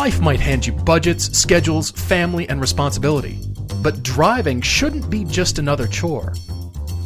[0.00, 3.38] Life might hand you budgets, schedules, family, and responsibility.
[3.82, 6.32] But driving shouldn't be just another chore.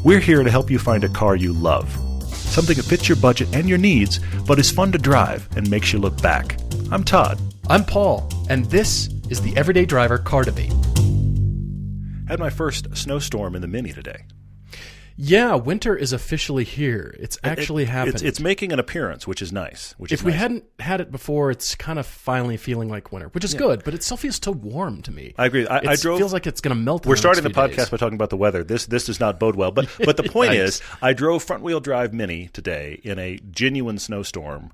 [0.05, 1.91] We're here to help you find a car you love.
[2.23, 5.93] Something that fits your budget and your needs, but is fun to drive and makes
[5.93, 6.57] you look back.
[6.93, 7.41] I'm Todd.
[7.69, 10.73] I'm Paul, and this is the Everyday Driver Car Debate.
[12.29, 14.25] Had my first snowstorm in the Mini today.
[15.17, 17.15] Yeah, winter is officially here.
[17.21, 18.15] It's actually It- happened.
[18.17, 19.95] It's, it's making an appearance, which is nice.
[19.97, 20.41] Which if is we nice.
[20.41, 23.95] hadn't had it before, it's kind of finally feeling like winter, which is good, but
[23.95, 25.33] it still feels too warm to me.
[25.39, 25.69] I agree.
[25.69, 26.19] I, I It drove.
[26.19, 27.07] feels like it's going to melt.
[27.07, 27.91] We're the starting the podcast days.
[27.91, 28.65] by talking about the weather.
[28.65, 29.71] This this does not bode well.
[29.71, 33.99] But but the point is, I drove front wheel drive Mini today in a genuine
[33.99, 34.73] snowstorm,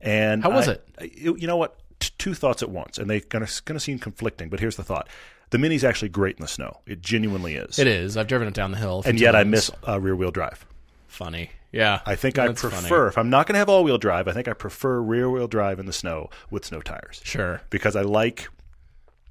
[0.00, 1.12] and How was I- it?
[1.18, 1.78] You know what?
[2.00, 4.48] T- two thoughts at once, and they're gonna gonna seem conflicting.
[4.48, 5.08] But here's the thought:
[5.52, 6.80] the Mini's actually great in the snow.
[6.86, 7.78] It genuinely is.
[7.78, 8.16] It is.
[8.16, 10.66] I've driven it down the hill, and yet I miss uh, rear wheel drive.
[11.06, 11.50] Funny.
[11.70, 12.00] Yeah.
[12.04, 12.72] I think I That's funny.
[12.74, 14.28] prefer if I'm not going to have all wheel drive.
[14.28, 17.20] I think I prefer rear wheel drive in the snow with snow tires.
[17.24, 17.60] Sure.
[17.70, 18.48] because I like.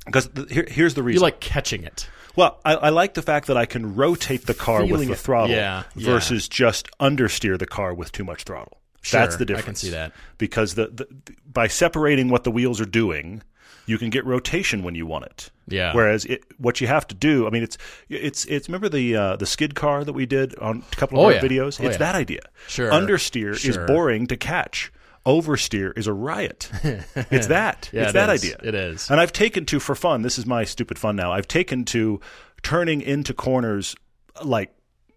[0.05, 1.19] Because here, here's the reason.
[1.19, 2.09] You like catching it.
[2.35, 5.17] Well, I, I like the fact that I can rotate the car with the it.
[5.19, 6.05] throttle Yeah, yeah.
[6.13, 8.79] versus just understeer the car with too much throttle.
[9.03, 9.65] Sure, That's the difference.
[9.65, 10.11] I can see that.
[10.37, 11.07] because the, the
[11.45, 13.43] by separating what the wheels are doing,
[13.85, 15.49] you can get rotation when you want it.
[15.67, 15.93] Yeah.
[15.93, 17.77] Whereas it, what you have to do, I mean, it's
[18.09, 21.23] it's it's remember the uh, the skid car that we did on a couple of
[21.23, 21.41] Oh, our yeah.
[21.41, 21.79] videos.
[21.81, 21.97] Oh, it's yeah.
[21.97, 22.41] that idea.
[22.67, 22.91] Sure.
[22.91, 24.91] Understeer is boring to catch.
[25.25, 26.69] Oversteer is a riot.
[26.83, 27.89] it's that.
[27.93, 28.43] Yeah, it's it that is.
[28.43, 28.57] idea.
[28.63, 29.09] It is.
[29.11, 30.23] And I've taken to for fun.
[30.23, 31.31] This is my stupid fun now.
[31.31, 32.19] I've taken to
[32.63, 33.95] turning into corners
[34.43, 34.73] like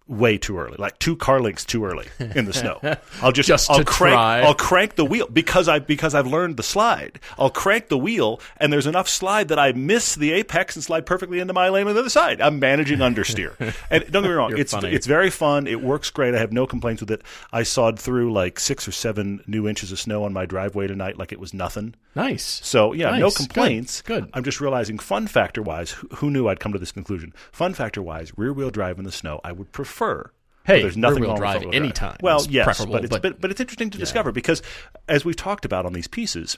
[0.06, 2.78] way too early, like two car lengths too early in the snow.
[3.22, 4.41] I'll just, Just I'll crank try.
[4.42, 7.19] I'll crank the wheel because I because I've learned the slide.
[7.38, 11.06] I'll crank the wheel and there's enough slide that I miss the apex and slide
[11.06, 12.42] perfectly into my lane on the other side.
[12.42, 13.55] I'm managing understeer.
[13.91, 14.91] and don't get me wrong, You're it's funny.
[14.92, 15.66] it's very fun.
[15.66, 16.34] It works great.
[16.34, 17.22] I have no complaints with it.
[17.50, 21.16] I sawed through like six or seven new inches of snow on my driveway tonight
[21.16, 21.94] like it was nothing.
[22.14, 22.60] Nice.
[22.62, 23.38] So yeah, no Nice.
[23.38, 23.47] Good.
[23.48, 24.02] complaints.
[24.02, 24.28] Good.
[24.34, 27.32] I'm just realizing, fun factor wise, who, who knew I'd come to this conclusion?
[27.52, 29.94] Fun factor wise, rear wheel drive in the snow, I would prefer.
[30.66, 33.41] Hey, there's nothing wrong drive with front-wheel anytime Well, is yes, but it's but- but,
[33.41, 34.62] but it's interesting to discover because,
[35.09, 36.56] as we've talked about on these pieces,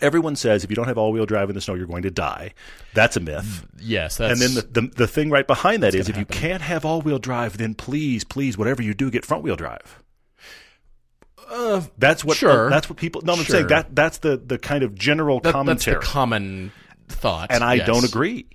[0.00, 2.10] everyone says if you don't have all wheel drive in the snow, you're going to
[2.10, 2.52] die.
[2.94, 3.64] That's a myth.
[3.76, 4.16] Mm, yes.
[4.16, 6.62] That's, And then the, the the thing right behind that is if gonna you can't
[6.62, 10.02] have all wheel drive, then please, please, whatever you do, get front wheel drive.
[11.48, 12.70] Uh, that's what sure.
[12.70, 13.20] that's what people.
[13.22, 13.56] No, I'm Sure.
[13.56, 16.72] saying that that's the the kind of general that- that's commentary the common
[17.08, 17.52] thought.
[17.52, 17.86] and I yes.
[17.86, 18.46] don't agree.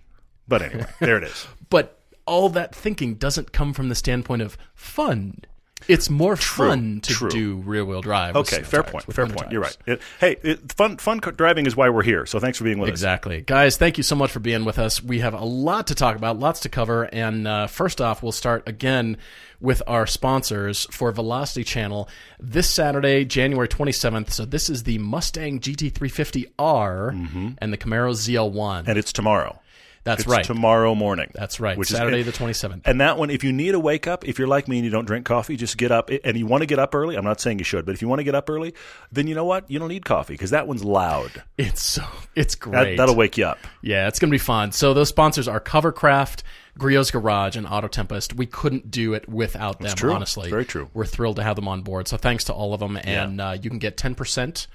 [0.47, 1.47] But anyway, there it is.
[1.69, 1.96] But
[2.27, 5.41] all that thinking doesn't come from the standpoint of fun.
[5.87, 7.29] It's more fun to true.
[7.29, 8.35] do rear wheel drive.
[8.35, 9.13] Okay, fair tires, point.
[9.13, 9.51] Fair point.
[9.51, 9.77] You're right.
[9.85, 12.25] It, hey, it, fun fun driving is why we're here.
[12.25, 12.93] So thanks for being with us.
[12.93, 13.41] Exactly.
[13.41, 15.03] Guys, thank you so much for being with us.
[15.03, 17.03] We have a lot to talk about, lots to cover.
[17.03, 19.17] And uh, first off, we'll start again
[19.59, 22.09] with our sponsors for Velocity Channel
[22.39, 24.31] this Saturday, January 27th.
[24.31, 28.51] So this is the Mustang GT350R and the Camaro ZL1.
[28.51, 28.89] Mm-hmm.
[28.89, 29.59] And it's tomorrow.
[30.07, 30.43] That's It's right.
[30.45, 31.29] tomorrow morning.
[31.33, 31.77] That's right.
[31.77, 32.81] Which Saturday and- the 27th.
[32.85, 34.89] And that one, if you need a wake up, if you're like me and you
[34.91, 36.09] don't drink coffee, just get up.
[36.23, 37.17] And you want to get up early.
[37.17, 38.73] I'm not saying you should, but if you want to get up early,
[39.11, 39.69] then you know what?
[39.69, 41.43] You don't need coffee because that one's loud.
[41.57, 42.03] It's so
[42.35, 42.95] it's great.
[42.97, 43.57] that'll wake you up.
[43.81, 44.71] Yeah, it's going to be fun.
[44.71, 46.43] So those sponsors are Covercraft,
[46.79, 48.33] Griot's Garage, and Auto Tempest.
[48.35, 50.13] We couldn't do it without them, true.
[50.13, 50.49] honestly.
[50.49, 50.89] Very true.
[50.93, 52.07] We're thrilled to have them on board.
[52.07, 52.97] So thanks to all of them.
[53.03, 54.67] And uh, you can get 10%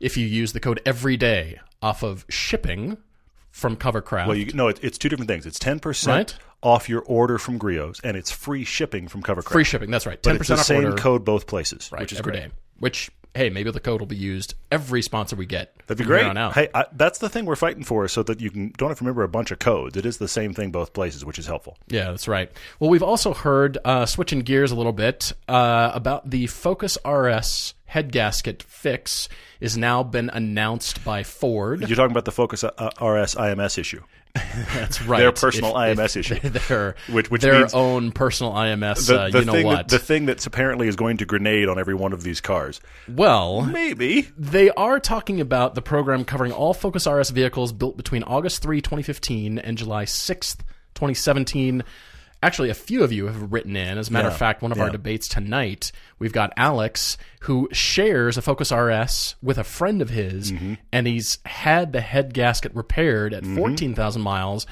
[0.00, 2.98] if you use the code EVERYDAY off of shipping
[3.54, 4.26] from Covercraft.
[4.26, 5.46] Well, you no, it, it's two different things.
[5.46, 6.38] It's ten percent Right.
[6.72, 9.52] off your order from Griot's, and it's free shipping from Covercraft.
[9.52, 10.20] Free shipping, that's right.
[10.20, 10.96] 10% But it's off same order.
[10.96, 12.42] code both places, right, which is every great.
[12.48, 12.54] day.
[12.80, 15.72] Which, hey, maybe the code will be used every sponsor we get.
[15.86, 16.36] That'd be great.
[16.54, 19.04] Hey, I, that's the thing we're fighting for, so that you can don't have to
[19.04, 19.96] remember a bunch of codes.
[19.96, 21.78] It is the same thing both places, which is helpful.
[21.86, 22.50] Yeah, that's right.
[22.80, 27.74] Well, we've also heard, uh, switching gears a little bit, uh, about the Focus RS
[27.94, 29.28] head gasket fix
[29.60, 31.78] is now been announced by Ford.
[31.80, 34.02] You're talking about the Focus uh, RS IMS issue.
[34.74, 35.18] That's right.
[35.18, 36.40] Their personal IMS issue.
[36.42, 39.06] Their, Which- which their own personal IMS.
[39.06, 39.76] The, uh, the you know what?
[39.76, 42.80] That, the thing that's apparently is going to grenade on every one of these cars.
[43.08, 44.22] well, Maybe.
[44.36, 48.80] They are talking about the program covering all Focus RS vehicles built between August 3,
[48.80, 50.58] 2015 and July 6th,
[50.94, 51.84] 2017.
[52.44, 53.96] Actually, a few of you have written in.
[53.96, 58.36] As a matter of fact, one of our debates tonight, we've got Alex, who shares
[58.36, 60.74] a Focus RS with a friend of his, Mm-hmm.
[60.92, 64.66] and he's had the head gasket repaired at 14,000 miles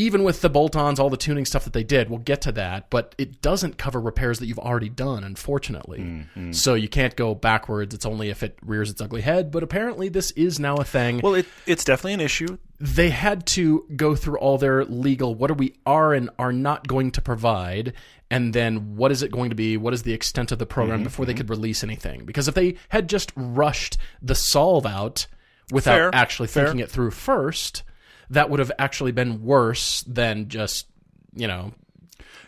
[0.00, 2.88] even with the bolt-ons, all the tuning stuff that they did, we'll get to that,
[2.90, 5.98] but it doesn't cover repairs that you've already done, unfortunately.
[6.00, 6.52] Mm-hmm.
[6.52, 7.94] So you can't go backwards.
[7.94, 9.50] It's only if it rears its ugly head.
[9.50, 11.20] But apparently, this is now a thing.
[11.22, 12.58] Well, it, it's definitely an issue.
[12.80, 15.34] they had to go through all their legal.
[15.34, 17.92] What are we are and are not going to provide,
[18.30, 19.76] and then what is it going to be?
[19.76, 22.24] What is the extent of the program Mm-hmm, before they could release anything?
[22.24, 25.26] Because if they had just rushed the solve out.
[25.72, 26.64] without Fair, actually fair.
[26.64, 27.82] thinking it through first,
[28.30, 30.86] that would have actually been worse than just,
[31.34, 31.72] you know,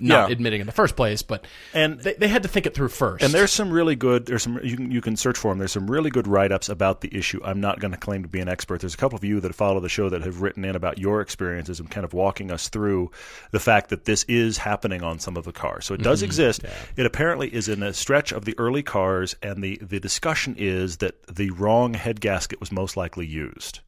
[0.01, 0.33] not Yeah.
[0.33, 1.23] admitting in the first place.
[1.23, 3.23] But And- they, they had to think it through first.
[3.23, 4.27] And there's some really good.
[4.27, 5.59] There's some you can you can search for them.
[5.59, 7.41] There's some really good write ups about the issue.
[7.45, 8.81] I'm not going to claim to be an expert.
[8.81, 11.21] There's a couple of you that follow the show that have written in about your
[11.21, 13.11] experiences and kind of walking us through
[13.53, 15.85] the fact that this is happening on some of the cars.
[15.85, 16.27] So it does mm-hmm.
[16.27, 16.65] exist.
[16.97, 20.97] It apparently is in a stretch of the early cars, and the the discussion is
[20.99, 23.81] that the wrong head gasket was most likely used.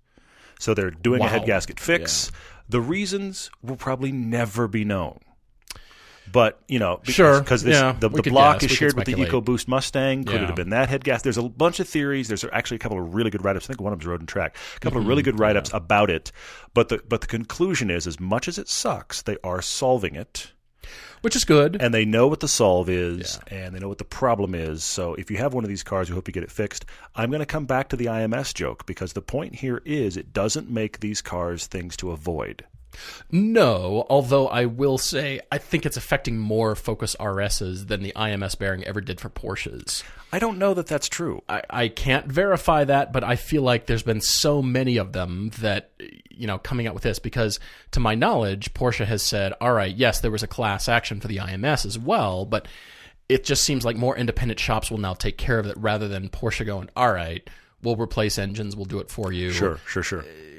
[0.58, 2.30] So they're doing a head gasket fix.
[2.68, 5.20] The reasons will probably never be known.
[6.32, 8.94] But you know, because, Sure, because this, yeah, the, the block guess, is we shared
[8.94, 9.12] with the.
[9.14, 10.24] EcoBoost Mustang.
[10.24, 11.20] Could it have been that head gas?
[11.20, 12.28] There's a bunch of theories.
[12.28, 13.66] There's actually a couple of really good write-ups.
[13.66, 14.56] I think one of them's Road and Track.
[14.76, 15.04] A couple Mm-hmm.
[15.04, 16.32] of really good write-ups about it.
[16.72, 20.52] But the but the conclusion is, as much as it sucks, they are solving it,
[21.24, 21.78] which is good.
[21.80, 24.84] and they know what the solve is, and they know what the problem is.
[24.84, 26.84] So if you have one of these cars, we hope you get it fixed.
[27.14, 30.34] I'm going to come back to the IMS joke because the point here is, it
[30.34, 32.66] doesn't make these cars things to avoid.
[33.30, 38.58] No, although I will say I think it's affecting more Focus RSs than the IMS
[38.58, 40.02] bearing ever did for Porsches.
[40.32, 41.42] I don't know that that's true.
[41.48, 45.50] I, I can't verify that, but I feel like there's been so many of them
[45.60, 45.92] that
[46.28, 47.60] you know coming out with this because
[47.92, 51.28] to my knowledge, Porsche has said, "All right, yes, there was a class action for
[51.28, 52.66] the IMS as well, but
[53.28, 56.28] it just seems like more independent shops will now take care of it rather than
[56.28, 57.48] Porsche going, "All right,
[57.82, 60.22] we'll replace engines, we'll do it for you." Sure, sure, sure.
[60.22, 60.53] Eh,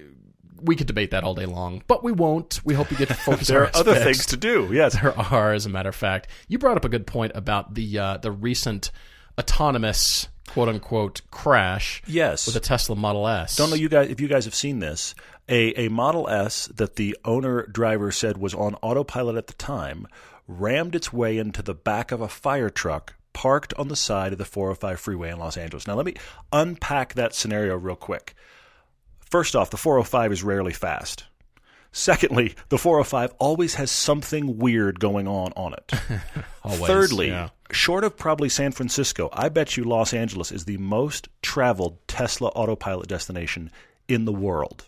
[0.65, 2.59] we could debate that all day long, but we won't.
[2.65, 3.47] We hope you get to focus.
[3.47, 4.05] There RS are other fixed.
[4.05, 4.69] things to do.
[4.71, 4.93] Yes.
[5.01, 6.27] There are, as a matter of fact.
[6.47, 8.91] You brought up a good point about the uh, the recent
[9.39, 12.01] autonomous quote unquote crash.
[12.07, 12.47] Yes.
[12.47, 13.55] with a Tesla Model S.
[13.55, 15.15] don't know you guys if you guys have seen this.
[15.49, 20.07] A a Model S that the owner driver said was on autopilot at the time
[20.47, 24.37] rammed its way into the back of a fire truck parked on the side of
[24.37, 25.87] the 405 freeway in Los Angeles.
[25.87, 26.13] Now let me
[26.53, 28.33] unpack that scenario real quick.
[29.35, 31.25] First off, the 405 is rarely fast.
[31.91, 35.91] Secondly, the 405 always has something weird going on on it.
[36.63, 37.49] Always, Thirdly, yeah.
[37.69, 42.47] short of probably San Francisco, I bet you Los Angeles is the most traveled Tesla
[42.55, 43.71] autopilot destination
[44.07, 44.85] in the world.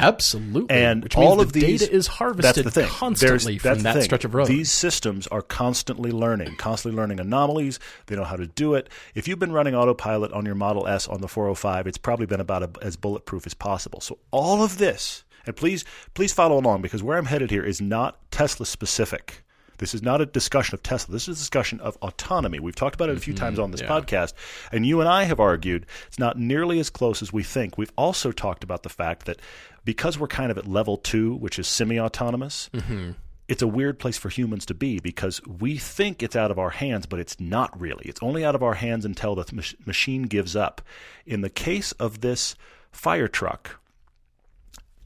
[0.00, 2.88] Absolutely, And which means all the of these data is that's harvested the thing.
[2.88, 4.02] constantly There's- from that thing.
[4.02, 4.48] stretch of road.
[4.48, 7.78] These systems are constantly learning, constantly learning anomalies.
[8.06, 8.88] They know how to do it.
[9.14, 12.40] If you've been running autopilot on your Model S on the 405, it's probably been
[12.40, 14.00] about a, as bulletproof as possible.
[14.00, 15.84] So all of this, and please,
[16.14, 19.42] please follow along because where I'm headed here is not Tesla specific.
[19.78, 21.12] This is not a discussion of Tesla.
[21.12, 22.58] This is a discussion of autonomy.
[22.58, 23.44] We've talked about it a few mm-hmm.
[23.44, 24.32] times on this podcast,
[24.72, 27.76] and you and I have argued it's not nearly as close as we think.
[27.76, 29.40] We've also talked about the fact that
[29.86, 33.12] because we're kind of at level two, which is semi autonomous, mm-hmm.
[33.48, 36.70] it's a weird place for humans to be because we think it's out of our
[36.70, 38.04] hands, but it's not really.
[38.04, 40.82] It's only out of our hands until the mach- machine gives up.
[41.24, 42.56] In the case of this
[42.90, 43.80] fire truck,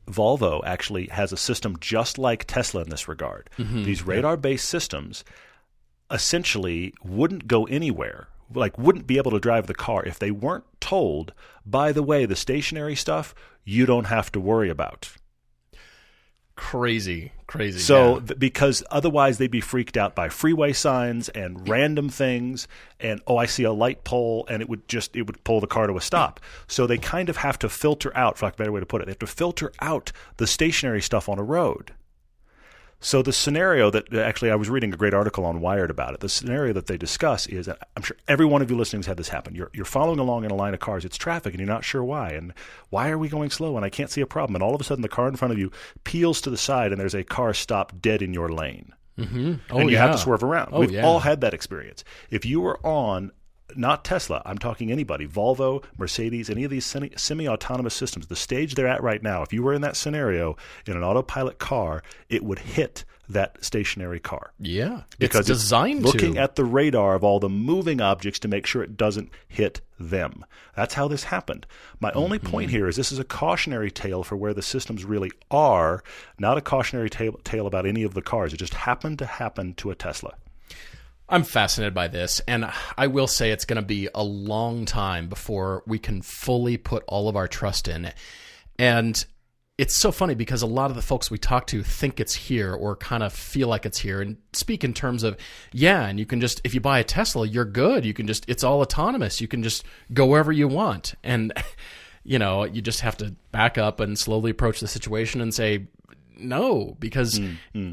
[0.09, 3.51] Volvo actually has a system just like Tesla in this regard.
[3.59, 3.85] Mm-hmm.
[3.85, 5.25] These radar based systems
[6.11, 10.65] essentially wouldn't go anywhere, like wouldn't be able to drive the car if they weren't
[10.81, 11.33] told,
[11.65, 15.11] by the way, the stationary stuff you don't have to worry about.
[16.57, 17.79] crazy, crazy.
[17.79, 18.27] So, yeah.
[18.27, 22.69] th- because otherwise they'd be freaked out by freeway signs and random things,
[23.01, 25.67] and oh, I see a light pole, and it would just it would pull the
[25.67, 26.39] car to a stop.
[26.67, 28.87] So they kind of have to filter out, for lack of a better way to
[28.87, 31.93] put it, they have to filter out the stationary stuff on a road.
[33.03, 36.21] So the scenario that actually I was reading a great article on Wired about it.
[36.21, 39.17] The scenario that they discuss is I'm sure every one of you listening has had
[39.17, 39.55] this happen.
[39.55, 41.05] You're you're following along in a line of cars.
[41.07, 42.31] It's traffic and you're not sure why.
[42.31, 42.53] And
[42.91, 43.77] why are we going slow?
[43.77, 44.55] And I can't see a problem.
[44.55, 45.71] And all of a sudden the car in front of you
[46.05, 48.93] peels to the side and there's a car stopped dead in your lane.
[49.19, 49.55] mm-hmm.
[49.71, 50.03] oh, and you yeah.
[50.03, 50.71] have to swerve around.
[50.73, 51.07] Oh, We've yeah.
[51.07, 52.05] all had that experience.
[52.31, 53.33] If you were on
[53.77, 56.85] not Tesla, I'm talking anybody, Volvo, Mercedes, any of these
[57.17, 60.57] semi autonomous systems, the stage they're at right now, if you were in that scenario
[60.87, 64.53] in an autopilot car, it would hit that stationary car.
[64.59, 66.41] Yeah, Because it's designed to looking to.
[66.41, 70.45] at the radar of all the moving objects to make sure it doesn't hit them.
[70.75, 71.65] That's how this happened.
[72.01, 72.51] My only Mm-hmm.
[72.51, 76.03] point here is this is a cautionary tale for where the systems really are,
[76.41, 78.53] not a cautionary tale, tale about any of the cars.
[78.53, 80.35] It just happened to happen to a Tesla.
[81.31, 85.29] I'm fascinated by this, and I will say it's going to be a long time
[85.29, 88.15] before we can fully put all of our trust in it.
[88.79, 89.25] And
[89.79, 92.75] it's so funny because a lot of the folks we talk to think it's here
[92.75, 95.39] or kind of feel like it's here and speak in terms of,
[95.73, 98.05] yeah, and you can just, if you buy a Tesla, you're good.
[98.05, 99.41] You can just, it's all autonomous.
[99.41, 101.15] You can just go wherever you want.
[101.23, 101.53] And,
[102.25, 105.87] you know, you just have to back up and slowly approach the situation and say,
[106.41, 107.41] no, because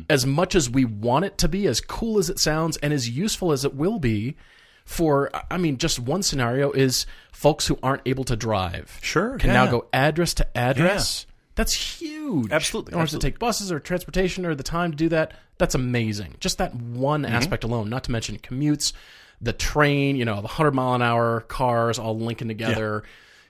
[0.09, 3.09] as much as we want it to be, as cool as it sounds, and as
[3.09, 4.35] useful as it will be,
[4.85, 8.97] for I mean, just one scenario is folks who aren't able to drive.
[9.01, 11.25] Sure, can now go address to address.
[11.55, 12.51] That's huge.
[12.51, 15.33] Absolutely, don't have to take buses or transportation or the time to do that.
[15.57, 16.35] That's amazing.
[16.39, 17.33] Just that one Mm-hmm.
[17.33, 18.93] aspect alone, not to mention commutes,
[19.41, 23.03] the train, you know, the 100 mile an hour cars all linking together,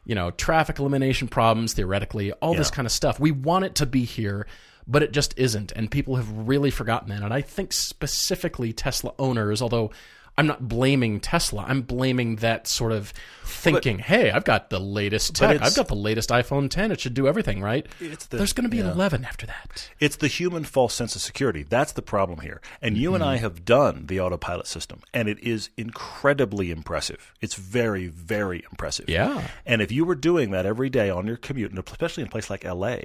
[0.06, 3.20] you know, traffic elimination problems, theoretically, all this kind of stuff.
[3.20, 4.48] We want it to be here,
[4.88, 5.72] but it just isn't.
[5.74, 7.22] And people have really forgotten that.
[7.24, 9.92] And I think specifically Tesla owners, although
[10.40, 13.12] I'm not blaming Tesla, I'm blaming that sort of
[13.44, 15.60] thinking, hey, I've got the latest tech.
[15.64, 16.92] I've got the latest iPhone 10.
[16.92, 17.88] It should do everything, right?
[18.00, 18.84] The- There's going to be yeah.
[18.84, 19.90] an 11 after that.
[20.00, 21.64] It's the human false sense of security.
[21.64, 22.62] That's the problem here.
[22.84, 23.32] And you and Mm-hmm.
[23.32, 27.34] I have done the autopilot system, and it is incredibly impressive.
[27.42, 29.10] It's very, very impressive.
[29.10, 29.48] Yeah.
[29.66, 32.32] And if you were doing that every day on your commute, and especially in a
[32.32, 32.98] place like LA,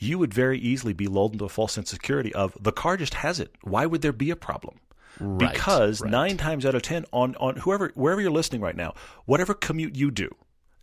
[0.00, 2.96] you would very easily be lulled into a false sense of security of the car
[2.96, 3.54] just has it.
[3.62, 4.80] Why would there be a problem?
[5.20, 6.10] Right, because right.
[6.10, 8.94] nine times out of ten on, on whoever wherever you're listening right now,
[9.26, 10.34] whatever commute you do,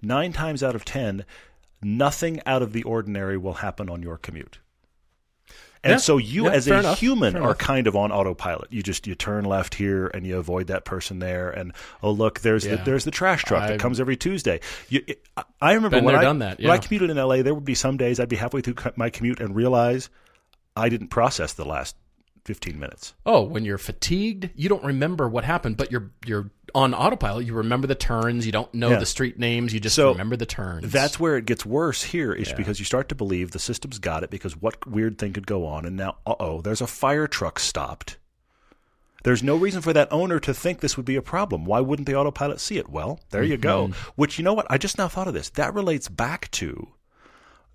[0.02, 1.26] nine times out of ten,
[1.84, 4.60] nothing out of the ordinary will happen on your commute.
[5.84, 7.58] And Yeah, so you yeah, as a enough, human fair are enough.
[7.58, 8.72] kind of on autopilot.
[8.72, 11.74] You just you turn left here and you avoid that person there and
[12.04, 14.60] oh look there's the there's the trash truck that I've- comes every Tuesday.
[14.90, 15.26] You, it,
[15.60, 17.74] I- remember when there, I done that, when I commuted in LA there would be
[17.76, 20.10] some days I'd be halfway through my commute and realize
[20.76, 21.96] I didn't process the last
[22.46, 23.14] 15 minutes.
[23.26, 27.46] Oh, when you're fatigued, you don't remember what happened, but you're you're on autopilot.
[27.46, 28.46] You remember the turns.
[28.46, 29.00] You don't know Yeah.
[29.00, 29.74] the street names.
[29.74, 30.92] You just So, remember the turns.
[30.92, 34.24] That's where it gets worse here is because you start to believe the system's got
[34.24, 37.60] it because what weird thing could go on and now uh-oh there's a fire truck
[37.60, 38.18] stopped.
[39.24, 41.66] There's no reason for that owner to think this would be a problem.
[41.66, 42.90] Why wouldn't the autopilot see it?
[42.90, 43.90] Well, there you go.
[43.90, 44.10] Mm-hmm.
[44.16, 44.66] Which you know what?
[44.70, 45.50] I just now thought of this.
[45.50, 46.88] That relates back to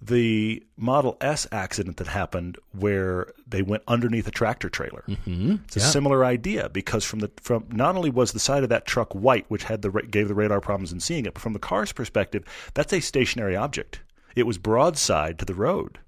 [0.01, 5.05] the Model S accident that happened where they went underneath a tractor trailer.
[5.09, 5.57] Mm-hmm.
[5.65, 8.87] It's a similar idea because from the from not only was the side of that
[8.87, 11.59] truck white, which had the gave the radar problems in seeing it, but from the
[11.59, 14.01] car's perspective, that's a stationary object.
[14.35, 15.99] It was broadside to the road.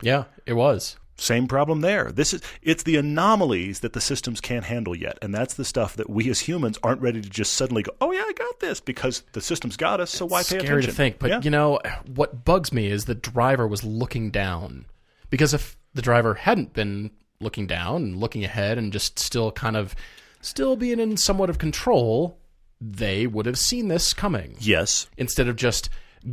[0.00, 0.96] yeah, it was.
[1.22, 2.10] Same problem there.
[2.10, 5.94] This is it's the anomalies that the systems can't handle yet, and that's the stuff
[5.96, 8.80] that we as humans aren't ready to just suddenly go, "Oh yeah, I got this,"
[8.80, 10.10] because the system's got us.
[10.10, 10.90] So why pay Scary attention?
[10.90, 11.40] to think, but Yeah.
[11.42, 11.78] you know
[12.12, 14.86] what bugs me is the driver was looking down
[15.30, 19.76] because if the driver hadn't been looking down and looking ahead and just still kind
[19.76, 19.94] of
[20.40, 22.36] still being in somewhat of control,
[22.80, 24.56] they would have seen this coming.
[24.58, 25.88] yes, instead of just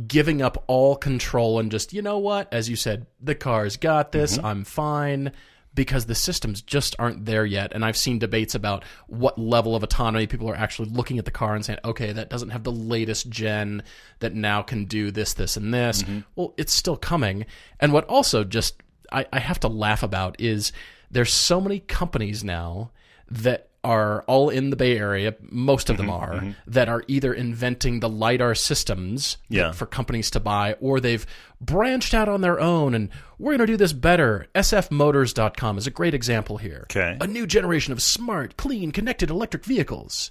[0.06, 2.52] giving up all control and just you know what?
[2.52, 4.46] As you said the car's got this mm-hmm.
[4.46, 5.32] i'm fine
[5.72, 7.72] because the systems just aren't there yet.
[7.72, 11.30] And i've seen debates about what level of autonomy people are actually looking at the
[11.30, 13.82] car and saying okay that doesn't have the latest gen
[14.20, 16.02] that now can do this this and this.
[16.02, 16.20] Mm-hmm.
[16.36, 17.46] Well it's still coming.
[17.78, 18.82] And what also just
[19.12, 20.72] I, I have to laugh about is
[21.10, 22.92] there's so many companies now
[23.28, 27.32] that are all in the Bay Area, most of them Mm-hmm, are, that are either
[27.32, 29.72] inventing the LiDAR systems Yeah.
[29.72, 31.26] for companies to buy, or they've
[31.62, 33.08] branched out on their own and
[33.38, 34.46] we're going to do this better.
[34.54, 36.86] SFmotors.com is a great example here.
[36.90, 37.16] Okay.
[37.20, 40.30] A new generation of smart, clean, connected electric vehicles.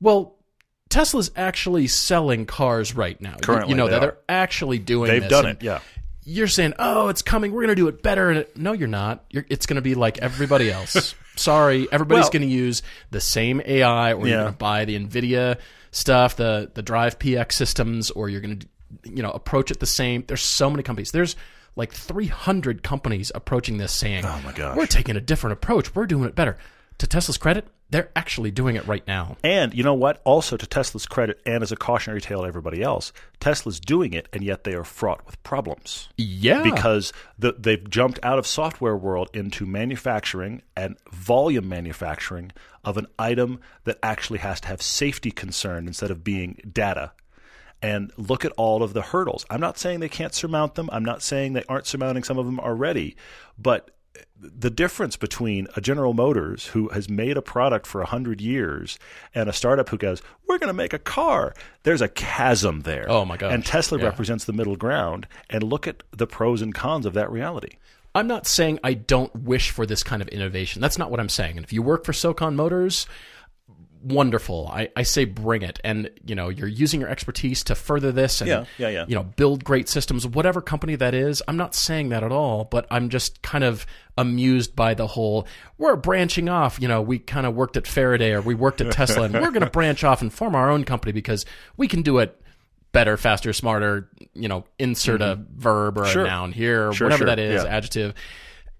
[0.00, 0.36] Well,
[0.88, 3.32] Tesla's actually selling cars right now.
[3.32, 4.06] You- Currently, you know they that are.
[4.06, 5.62] they're actually doing they've done it.
[5.62, 5.80] Yeah.
[6.24, 7.52] you're saying, "Oh, it's coming.
[7.52, 9.24] We're going to do it better." And no, you're not.
[9.30, 11.14] You're, it's going to be like everybody else.
[11.36, 14.98] Sorry, everybody's Well- going to use the same AI, or you're going to buy the
[14.98, 15.58] Nvidia
[15.90, 18.66] stuff, the the Drive PX systems, or you're going to,
[19.04, 20.24] you know, approach it the same.
[20.26, 21.10] There's so many companies.
[21.10, 21.36] There's
[21.76, 24.76] like 300 companies approaching this, saying, Oh, my gosh.
[24.76, 25.94] we're taking a different approach.
[25.94, 26.56] We're doing it better."
[26.98, 29.36] To Tesla's credit, they're actually doing it right now.
[29.44, 30.20] And you know what?
[30.24, 34.28] Also, to Tesla's credit, and as a cautionary tale to everybody else, Tesla's doing it,
[34.32, 38.96] and yet they are fraught with problems Yeah, because the, they've jumped out of software
[38.96, 42.52] world into manufacturing and volume manufacturing
[42.84, 47.12] of an item that actually has to have safety concern instead of being data.
[47.82, 49.44] And look at all of the hurdles.
[49.50, 50.88] I'm not saying they can't surmount them.
[50.90, 53.16] I'm not saying they aren't surmounting some of them already,
[53.58, 53.90] but
[54.38, 58.98] the difference between a General Motors who has made a product for 100 years
[59.34, 63.06] and a startup who goes, We're going to make a car, there's a chasm there.
[63.08, 63.52] Oh, my God.
[63.52, 64.04] And Tesla Yeah.
[64.06, 65.26] represents the middle ground.
[65.50, 67.76] And look at the pros and cons of that reality.
[68.14, 70.80] I'm not saying I don't wish for this kind of innovation.
[70.80, 71.56] That's not what I'm saying.
[71.58, 73.06] And if you work for SoCon Motors,
[74.06, 74.68] wonderful.
[74.72, 75.80] I, I say bring it.
[75.82, 79.04] And, you know, you're using your expertise to further this and, Yeah, yeah, yeah.
[79.08, 81.42] you know, build great systems, whatever company that is.
[81.48, 83.84] I'm not saying that at all, but I'm just kind of
[84.16, 85.46] amused by the whole,
[85.78, 86.80] we're branching off.
[86.80, 89.50] You know, we kind of worked at Faraday or we worked at Tesla and we're
[89.50, 91.44] going to branch off and form our own company because
[91.76, 92.40] we can do it
[92.92, 96.12] better, faster, smarter, you know, insert a verb or Mm-hmm.
[96.12, 96.24] Sure.
[96.24, 97.68] a noun here, or Sure, whatever sure, that is, yeah.
[97.68, 98.14] adjective.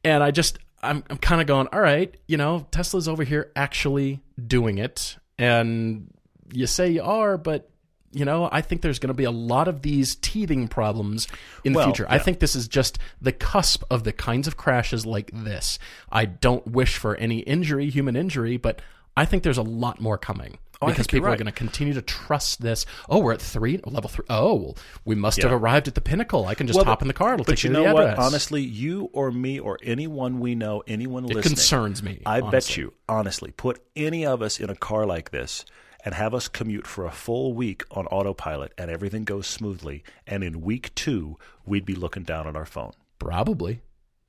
[0.05, 3.51] And I just, I'm, I'm kind of going, all right, you know, Tesla's over here
[3.57, 5.17] actually doing it.
[5.39, 6.13] And
[6.53, 7.71] you say you are, but
[8.13, 11.29] you know, I think there's going to be a lot of these teething problems
[11.65, 12.07] in the Well, future.
[12.09, 15.79] I think this is just the cusp of the kinds of crashes like this.
[16.11, 18.81] I don't wish for any injury, human injury, but
[19.19, 20.59] I think there's a lot more coming.
[20.83, 22.85] Oh, I because people are going to continue to trust this.
[23.09, 24.27] Oh, we're at three, level three.
[24.29, 26.47] Oh, well, we must have arrived at the pinnacle.
[26.47, 27.35] I can just Well, hop in the car.
[27.35, 28.19] It'll But take you know what?
[28.19, 32.23] Honestly, you or me or anyone we know, anyone listening it listening, concerns me.
[32.27, 35.65] I bet you, honestly, put any of us in a car like this
[36.05, 40.05] and have us commute for a full week on autopilot and everything goes smoothly.
[40.27, 42.93] And in week two, we'd be looking down at our phone.
[43.19, 43.81] probably.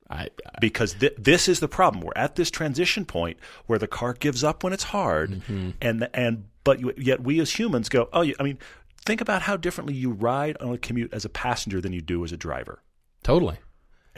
[0.09, 0.29] I, I
[0.61, 2.03] Because th- this is the problem.
[2.03, 5.69] We're at this transition point where the car gives up when it's hard, Mm-hmm.
[5.81, 8.57] and and but you, yet we as humans go, oh, I mean,
[9.05, 12.23] think about how differently you ride on a commute as a passenger than you do
[12.25, 12.81] as a driver.
[13.23, 13.57] totally.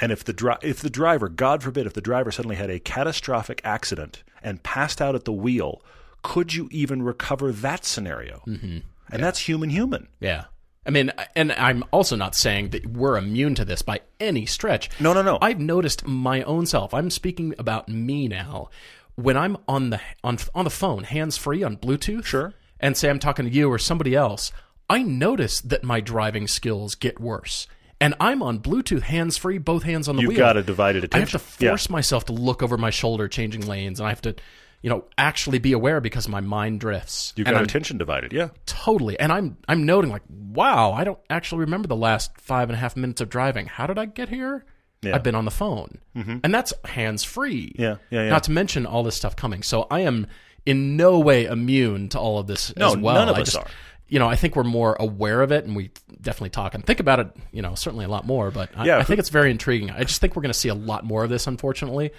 [0.02, 2.80] And if the dri- if the driver, God forbid, if the driver suddenly had a
[2.80, 5.84] catastrophic accident and passed out at the wheel,
[6.24, 8.42] could you even recover that scenario?
[8.48, 8.78] Mm-hmm.
[9.12, 10.08] And that's human human.
[10.22, 10.46] Yeah.
[10.90, 14.90] I mean, and I'm also not saying that we're immune to this by any stretch.
[15.00, 15.38] No, no, no.
[15.40, 16.96] I've noticed my own self.
[16.96, 18.72] I'm speaking about me now.
[19.14, 22.56] When I'm on the on on the phone, hands free on Bluetooth, Sure.
[22.80, 24.52] and say I'm talking to you or somebody else,
[24.90, 27.68] I notice that my driving skills get worse.
[28.02, 30.32] And I'm on Bluetooth, hands free, both hands on the wheel.
[30.32, 31.18] You've got a divided attention.
[31.20, 34.22] I have to force myself to look over my shoulder, changing lanes, and I have
[34.22, 34.34] to,
[34.82, 37.34] you know, actually be aware because my mind drifts.
[37.36, 38.32] You've and got I'm attention divided.
[38.34, 38.50] Yeah.
[38.66, 42.76] totally and i'm i'm noting like wow i don't actually remember the last five and
[42.76, 44.66] a half minutes of driving how did i get here
[45.02, 45.16] Yeah.
[45.16, 46.38] i've been on the phone mm-hmm.
[46.44, 48.30] and that's hands free Yeah, yeah, yeah.
[48.30, 50.28] not to mention all this stuff coming so i am
[50.66, 53.52] in no way immune to all of this No, as well none of I us
[53.52, 53.68] just, are.
[54.08, 57.00] you know i think we're more aware of it and we definitely talk and think
[57.00, 59.52] about it you know certainly a lot more but I, Yeah, I think it's very
[59.52, 62.12] intriguing i just think we're going to see a lot more of this unfortunately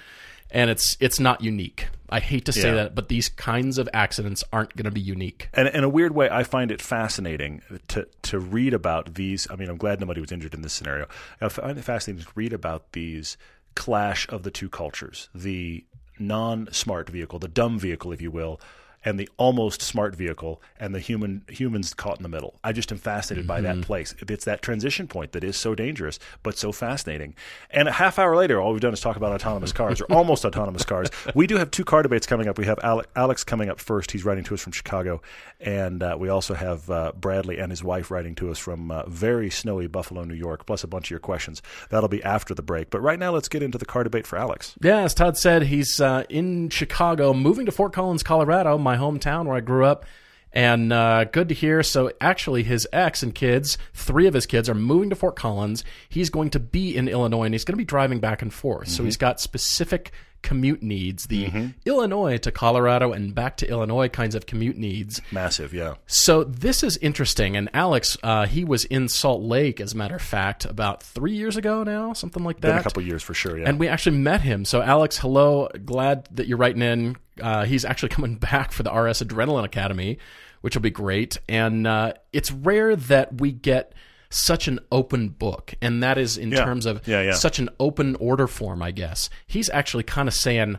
[0.52, 2.74] and it's it's not unique i hate to say Yeah.
[2.74, 6.14] that but these kinds of accidents aren't going to be unique And in a weird
[6.14, 9.46] way, I find it fascinating to to read about these.
[9.50, 11.06] I mean, I'm glad nobody was injured in this scenario.
[11.40, 13.36] I find it fascinating to read about these
[13.74, 15.84] clash of the two cultures: the
[16.18, 18.60] non-smart vehicle, the dumb vehicle, if you will,
[19.04, 22.58] and the almost smart vehicle, and the human humans caught in the middle.
[22.62, 24.14] I just am fascinated by that place.
[24.18, 27.34] It's that transition point that is so dangerous, but so fascinating.
[27.70, 30.44] And a half hour later, all we've done is talk about autonomous cars, or almost
[30.44, 31.08] autonomous cars.
[31.34, 32.58] We do have two car debates coming up.
[32.58, 34.10] We have Alex coming up first.
[34.10, 35.22] He's writing to us from Chicago,
[35.60, 39.06] and uh, we also have uh, Bradley and his wife writing to us from uh,
[39.06, 41.62] very snowy Buffalo, New York, plus a bunch of your questions.
[41.90, 42.90] That'll be after the break.
[42.90, 44.74] But right now, let's get into the car debate for Alex.
[44.82, 49.46] Yeah, as Todd said, he's uh, in Chicago, moving to Fort Collins, Colorado, my hometown
[49.46, 50.04] where I grew up.
[50.52, 51.82] And uh, good to hear.
[51.84, 55.84] So, actually, his ex and kids, three of his kids, are moving to Fort Collins.
[56.08, 58.88] He's going to be in Illinois and he's going to be driving back and forth.
[58.88, 60.10] So, he's got specific
[60.42, 65.20] commute needs the Illinois to Colorado and back to Illinois kinds of commute needs.
[65.30, 65.94] Massive, yeah.
[66.06, 67.56] So this is interesting.
[67.56, 71.32] And Alex, uh, he was in Salt Lake, as a matter of fact, about three
[71.32, 72.68] years ago now, something like that.
[72.68, 73.68] Been a couple years for sure, yeah.
[73.68, 74.64] And we actually met him.
[74.64, 75.68] So, Alex, hello.
[75.84, 77.16] Glad that you're writing in.
[77.40, 80.18] Uh, he's actually coming back for the RS Adrenaline Academy,
[80.60, 81.38] which will be great.
[81.48, 83.94] And uh, it's rare that we get
[84.30, 86.64] such an open book, and that is in Yeah.
[86.64, 87.32] terms of Yeah, yeah.
[87.34, 89.28] such an open order form, I guess.
[89.46, 90.78] He's actually kind of saying,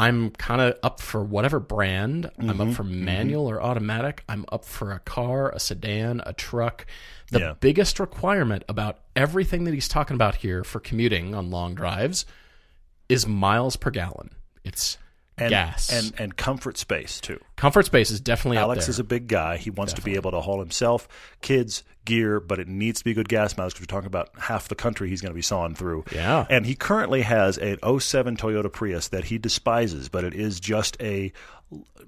[0.00, 2.30] I'm kind of up for whatever brand.
[2.38, 2.60] I'm Mm-hmm.
[2.60, 4.22] up for manual or automatic.
[4.28, 6.86] I'm up for a car, a sedan, a truck.
[7.30, 7.54] The Yeah.
[7.58, 12.26] biggest requirement about everything that he's talking about here for commuting on long drives
[13.08, 14.30] is miles per gallon.
[14.64, 14.98] It's
[15.40, 15.92] and, gas.
[15.92, 17.40] and and comfort space too.
[17.56, 19.56] comfort space is definitely Alex is a big guy.
[19.56, 21.08] He wants to be able to haul himself,
[21.40, 24.68] kids, gear, but it needs to be good gas mileage because we're talking about half
[24.68, 26.04] the country he's going to be sawing through.
[26.12, 26.46] Yeah.
[26.48, 30.96] And he currently has an 07 Toyota Prius that he despises, but it is just
[31.00, 31.32] a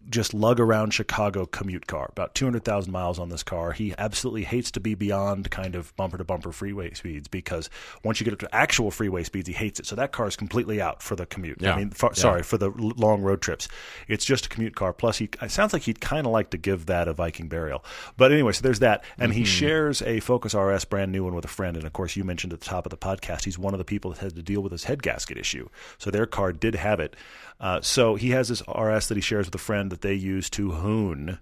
[0.09, 2.09] just lug around Chicago commute car.
[2.11, 3.73] About 200,000 miles on this car.
[3.73, 7.68] He absolutely hates to be beyond kind of bumper to bumper freeway speeds because
[8.03, 9.87] once you get up to actual freeway speeds, he hates it.
[9.87, 11.59] So that car is completely out for the commute.
[11.61, 11.75] Yeah.
[11.75, 13.68] I mean, for, sorry, for the long road trips.
[14.09, 14.92] It's just a commute car.
[14.92, 17.85] Plus, he it sounds like he'd kind of like to give that a Viking burial.
[18.16, 19.05] But anyway, so there's that.
[19.18, 19.46] And he mm-hmm.
[19.46, 21.77] shares a Focus RS brand new one with a friend.
[21.77, 23.85] And of course, you mentioned at the top of the podcast, he's one of the
[23.85, 25.68] people that had to deal with his head gasket issue.
[25.99, 27.14] So their car did have it.
[27.61, 30.49] Uh, so he has this RS that he shares with a friend that they use
[30.51, 31.38] to hoon.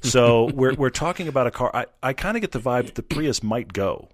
[0.00, 1.70] so we're we're talking about a car.
[1.74, 4.08] I, I kind of get the vibe that the Prius might go.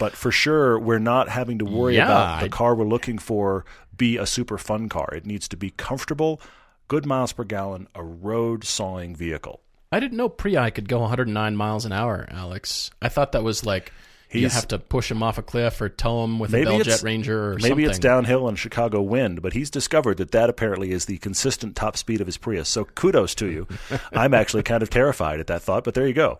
[0.00, 3.18] But for sure, we're not having to worry Yeah, about the I- car we're looking
[3.18, 3.64] for
[3.96, 5.08] be a super fun car.
[5.14, 6.40] It needs to be comfortable,
[6.88, 9.60] good miles per gallon, a road sawing vehicle.
[9.92, 12.90] I didn't know Prii could go 109 miles an hour, Alex.
[13.00, 13.92] I thought that was like
[14.30, 17.02] you have to push him off a cliff or tow him with a Bell Jet
[17.02, 17.84] Ranger or Maybe something.
[17.86, 21.96] it's downhill and Chicago wind, but he's discovered that that apparently is the consistent top
[21.96, 22.68] speed of his Prius.
[22.68, 23.66] So kudos to you.
[24.12, 26.38] I'm actually kind of terrified at that thought, but there you go.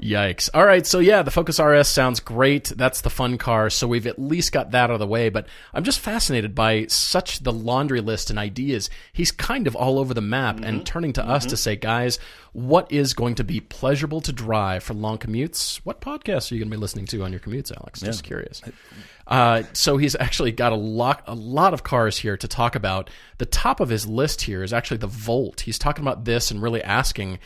[0.00, 0.50] Yikes.
[0.52, 2.66] All right, so yeah, the Focus RS sounds great.
[2.76, 5.46] That's the fun car, so we've at least got that out of the way, but
[5.72, 8.90] I'm just fascinated by such the laundry list and ideas.
[9.12, 12.18] He's kind of all over the map and turning to us to say, guys,
[12.52, 15.76] what is going to be pleasurable to drive for long commutes?
[15.84, 18.00] What podcasts are you going to be listening to on your commutes, Alex?
[18.00, 18.62] Just curious.
[19.26, 23.10] Uh, so he's actually got a lot, a lot of cars here to talk about.
[23.38, 25.62] The top of his list here is actually the Volt.
[25.62, 27.38] He's talking about this and really asking,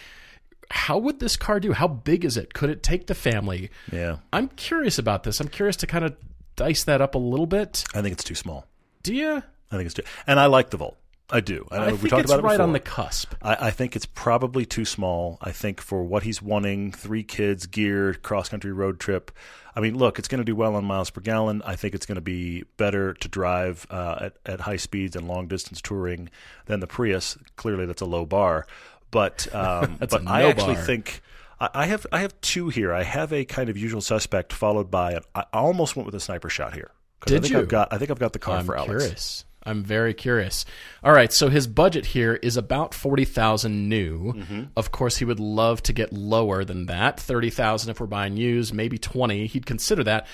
[0.70, 1.72] how would this car do?
[1.72, 2.54] How big is it?
[2.54, 3.70] Could it take the family?
[3.92, 4.18] Yeah.
[4.33, 5.40] I'm curious about this.
[5.40, 6.16] I'm curious to kind of
[6.56, 7.85] dice that up a little bit.
[7.94, 8.66] I think it's too small.
[9.02, 9.42] Do you?
[9.72, 10.96] I think it's too, and I like the Volt.
[11.33, 11.66] I do.
[11.70, 12.64] I, I we talked it's about it right before.
[12.64, 13.35] on the cusp.
[13.40, 15.38] I, I think it's probably too small.
[15.40, 19.30] I think for what he's wanting, three kids, gear, cross country road trip.
[19.74, 21.62] I mean, look, it's going to do well on miles per gallon.
[21.64, 25.28] I think it's going to be better to drive uh, at, at high speeds and
[25.28, 26.30] long distance touring
[26.66, 27.38] than the Prius.
[27.54, 28.66] Clearly, that's a low bar.
[29.10, 30.82] But um, but I actually bar.
[30.84, 31.22] think
[31.60, 32.92] I I have I have two here.
[32.92, 36.20] I have a kind of usual suspect followed by an, I almost went with a
[36.20, 36.90] sniper shot here.
[37.20, 37.58] 'Cause I Did think you?
[37.60, 38.88] I've got I think I've got the car I'm for Alex.
[38.90, 39.44] curious.
[39.62, 40.64] I'm very curious.
[41.04, 44.32] All right, so his budget here is about forty thousand new.
[44.32, 44.62] Mm-hmm.
[44.74, 48.38] Of course, he would love to get lower than that, thirty thousand if we're buying
[48.38, 49.46] used, maybe twenty.
[49.46, 50.26] He'd consider that.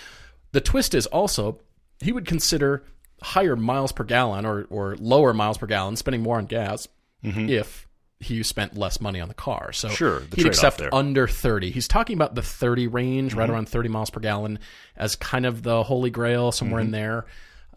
[0.53, 1.59] The twist is also
[2.01, 2.85] he would consider
[3.21, 6.87] higher miles per gallon or or lower miles per gallon, spending more on gas
[7.25, 7.86] if
[8.21, 9.73] he spent less money on the car.
[9.73, 9.95] So Mm-hmm.
[9.97, 10.89] Sure, he'd accept there.
[10.89, 10.97] Mm-hmm.
[10.97, 11.71] under 30.
[11.71, 14.59] He's talking about the 30 range, right around 30 miles per gallon,
[14.97, 16.87] as kind of the holy grail somewhere Mm-hmm.
[16.95, 17.27] in there.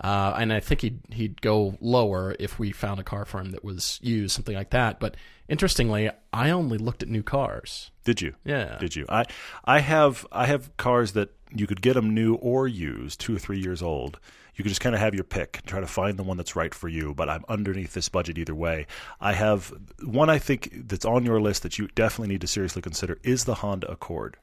[0.01, 3.51] Uh, and I think he'd he'd go lower if we found a car for him
[3.51, 4.97] that was used, something like that.
[4.97, 5.17] But
[5.49, 7.91] interestingly, I only looked at new cars.
[8.05, 8.33] Did you?
[8.45, 8.77] Yeah.
[8.79, 9.05] Did you?
[9.09, 9.25] I
[9.65, 13.39] I have I have cars that you could get them new or used, two or
[13.39, 14.19] three years old.
[14.55, 16.55] You could just kind of have your pick and try to find the one that's
[16.55, 17.13] right for you.
[17.13, 18.87] But I'm underneath this budget either way.
[19.21, 19.71] I have
[20.03, 23.45] one I think that's on your list that you definitely need to seriously consider is
[23.45, 24.35] the Honda Accord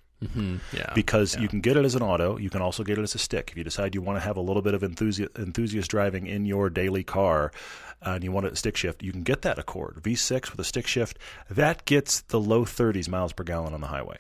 [0.72, 0.92] Yeah.
[0.94, 2.38] because you can get it as an auto.
[2.38, 3.50] You can also get it as a stick.
[3.50, 6.46] If you decide you want to have a little bit of enthusiast, enthusiast driving in
[6.46, 7.52] your daily car
[8.00, 10.64] uh, and you want a stick shift, you can get that Accord V6 with a
[10.64, 11.18] stick shift.
[11.50, 14.16] That gets the low 30s miles per gallon on the highway,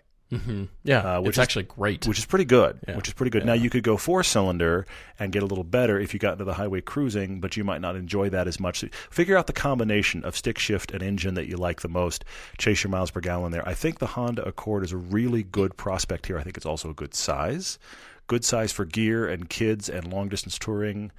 [0.82, 2.06] yeah, uh, which is- actually great.
[2.06, 2.78] which is pretty good.
[2.96, 3.44] Which is pretty good.
[3.46, 4.86] Now you could go four cylinder
[5.20, 7.80] and get a little better if you got into the highway cruising, but you might
[7.80, 8.80] not enjoy that as much.
[8.80, 12.24] So figure out the combination of stick shift and engine that you like the most.
[12.58, 13.66] Chase your miles per gallon there.
[13.68, 16.38] I think the Honda Accord is a really good prospect here.
[16.38, 17.78] I think it's also a good size,
[18.26, 21.12] good size for gear and kids and long distance touring.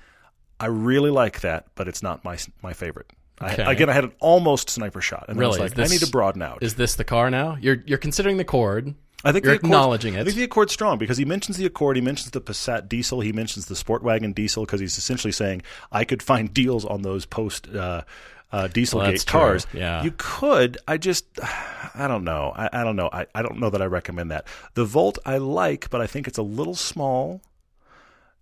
[0.59, 3.11] I really like that, but it's not my my favorite.
[3.41, 3.63] Okay.
[3.63, 5.93] I, again, I had an almost sniper shot, and I was like, Is this- I
[5.93, 6.59] need to broaden out.
[6.61, 7.57] Is this the car now?
[7.59, 8.95] You're you're considering the Accord.
[9.23, 10.21] I think You're the acknowledging it.
[10.21, 13.19] I think the Accord's strong because he mentions the Accord, he mentions the Passat diesel,
[13.21, 17.25] he mentions the SportWagen diesel because he's essentially saying I could find deals on those
[17.25, 18.03] post uh,
[18.51, 19.25] uh, Dieselgate Well, true.
[19.25, 19.67] cars.
[19.73, 20.03] Yeah.
[20.03, 20.77] you could.
[20.87, 21.25] I just,
[21.95, 22.53] I don't know.
[22.55, 23.09] I, I don't know.
[23.11, 24.45] I, I don't know that I recommend that.
[24.75, 27.41] The Volt I like, but I think it's a little small.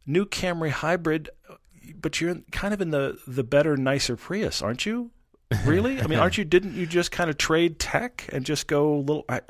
[0.05, 1.29] New Camry hybrid,
[1.93, 5.11] but you're kind of in the the better, nicer Prius, aren't you?
[5.63, 6.01] Really?
[6.01, 6.43] I mean, aren't you?
[6.43, 9.25] Didn't you just kind of trade tech and just go a little?
[9.29, 9.41] I,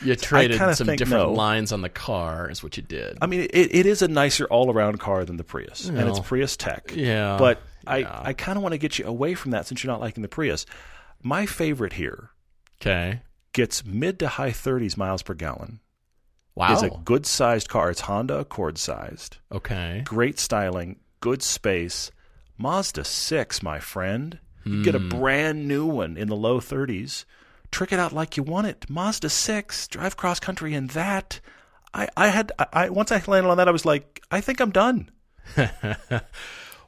[0.00, 1.32] You traded some different no.
[1.32, 3.18] lines on the car, is what you did.
[3.20, 6.20] I mean, it, it is a nicer all around car than the Prius, and it's
[6.20, 6.92] Prius tech.
[6.94, 8.20] Yeah, But I, yeah.
[8.22, 10.28] I kind of want to get you away from that since you're not liking the
[10.28, 10.66] Prius.
[11.22, 12.30] My favorite here
[12.80, 13.22] okay.
[13.52, 15.80] gets mid to high 30s miles per gallon.
[16.54, 16.74] Wow.
[16.74, 17.90] Is a good sized car.
[17.90, 19.38] It's Honda Accord sized.
[19.50, 20.02] okay.
[20.04, 22.10] Great styling, good space.
[22.58, 24.38] Mazda 6, my friend.
[24.64, 25.08] You get a Hmm.
[25.08, 27.24] brand new one in the low 30s.
[27.70, 28.84] Trick it out like you want it.
[28.90, 31.40] Mazda 6, drive cross country in that.
[31.94, 34.60] I, I had I, I once I landed on that I was like, I think
[34.60, 35.10] I'm done.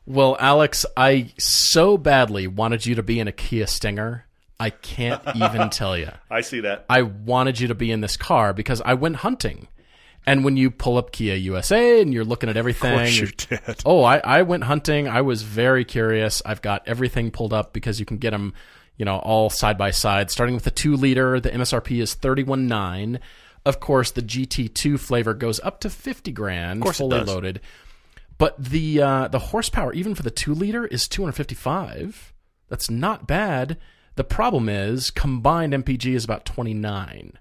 [0.05, 4.27] Well, Alex, I so badly wanted you to be in a Kia Stinger.
[4.59, 6.11] I can't even tell you.
[6.29, 6.87] I see that.
[6.91, 9.69] I wanted you to be in this car because I went hunting.
[10.25, 13.61] And when you pull up Kia USA and you're looking at everything, you did.
[13.85, 15.09] oh, I, I went hunting.
[15.09, 16.43] I was very curious.
[16.47, 18.55] I've got everything pulled up because you can get them,
[18.97, 20.31] you know, all side by side.
[20.31, 23.19] Starting with the two liter, the MSRP is thirty one nine.
[23.65, 27.61] Of course, the GT2 flavor goes up to fifty grand, fully loaded.
[28.39, 32.33] But the uh, the horsepower, even for the two liter, is two hundred fifty five.
[32.69, 33.77] That's not bad.
[34.15, 37.39] The problem is combined MPG is about twenty nine.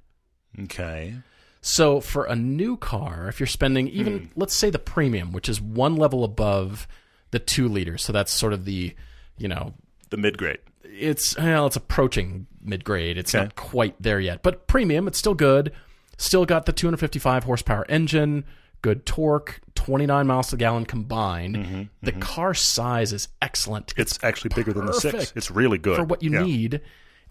[0.64, 1.16] Okay.
[1.62, 4.26] So for a new car, if you're spending even Hmm.
[4.36, 6.88] let's say the premium, which is one level above
[7.32, 8.94] the two liter, so that's sort of the
[9.38, 9.74] you know
[10.10, 10.60] The mid grade.
[10.84, 13.18] it's well, it's approaching mid grade.
[13.18, 13.44] It's Okay.
[13.46, 15.72] not quite there yet, but premium, it's still good.
[16.18, 18.44] Still got the 255 horsepower engine,
[18.82, 21.56] good torque, 29 miles to the gallon combined.
[21.56, 23.94] Mm-hmm, the car size is excellent.
[23.98, 25.32] It's actually bigger than the six.
[25.36, 26.44] It's really good for what you Yeah.
[26.44, 26.82] need.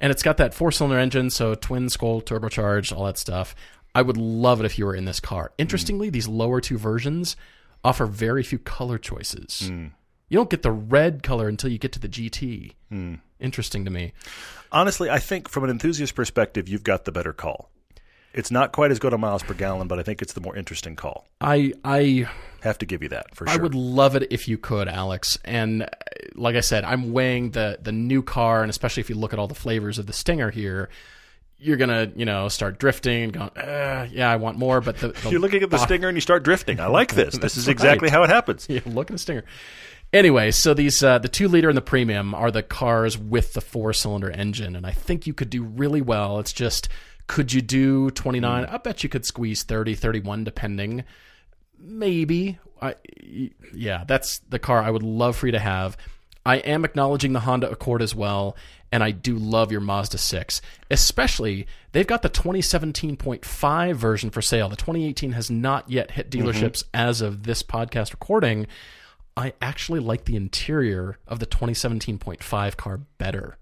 [0.00, 3.54] And it's got that four cylinder engine, so twin scroll turbocharged, all that stuff.
[3.94, 5.52] I would love it if you were in this car.
[5.58, 7.36] Interestingly, these lower two versions
[7.82, 9.68] offer very few color choices.
[9.68, 9.86] Hmm.
[10.28, 12.72] You don't get the red color until you get to the GT.
[12.88, 13.14] Hmm.
[13.40, 14.12] Interesting to me.
[14.70, 17.70] Honestly, I think from an enthusiast perspective, you've got the better call.
[18.32, 20.54] It's not quite as good on miles per gallon, but I think it's the more
[20.56, 21.26] interesting call.
[21.40, 22.28] I I
[22.60, 23.60] Have to give you that for I sure.
[23.60, 25.36] I would love it if you could, Alex.
[25.44, 25.86] And uh,
[26.36, 29.40] like I said, I'm weighing the the new car, and especially if you look at
[29.40, 30.90] all the flavors of the Stinger here,
[31.60, 34.80] you're gonna you know start drifting and going, uh, yeah, I want more.
[34.80, 36.80] But the, the You're looking at the stinger and you start drifting.
[36.80, 37.38] I like this.
[37.40, 38.12] This is exactly right.
[38.12, 38.66] how it happens.
[38.68, 39.44] Yeah, look at the Stinger.
[40.12, 43.60] Anyway, so these uh, the two liter and the premium are the cars with the
[43.60, 46.38] four cylinder engine, and I think you could do really well.
[46.38, 46.88] It's just
[47.26, 48.64] could you do 29?
[48.64, 51.04] I bet you could squeeze 30, 31 depending.
[51.78, 52.58] Maybe.
[52.82, 52.96] I
[53.72, 55.96] yeah, that's the car I would love for you to have.
[56.44, 58.56] I am acknowledging the Honda Accord as well,
[58.92, 60.60] and I do love your Mazda 6.
[60.90, 64.68] Especially, they've got the 2017.5 version for sale.
[64.68, 66.48] The 2018 has not yet hit mm-hmm.
[66.48, 68.66] dealerships as of this podcast recording.
[69.36, 73.56] I actually like the interior of the 2017.5 car better.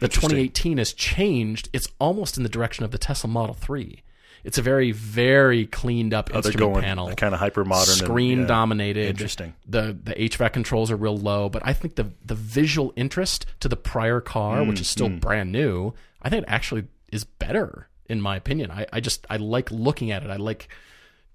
[0.00, 1.68] The 2018 has changed.
[1.72, 4.02] It's almost in the direction of the Tesla Model 3.
[4.44, 7.94] It's a very, very cleaned up Oh, they're instrument going panel kind of hyper modern.
[7.94, 9.06] screen dominated.
[9.08, 9.54] Interesting.
[9.66, 13.68] The the HVAC controls are real low, but I think the the visual interest to
[13.68, 15.20] the prior car, which is mm, still mm.
[15.20, 18.70] brand new, I think it actually is better in my opinion.
[18.70, 20.30] I, I just I like looking at it.
[20.30, 20.68] I like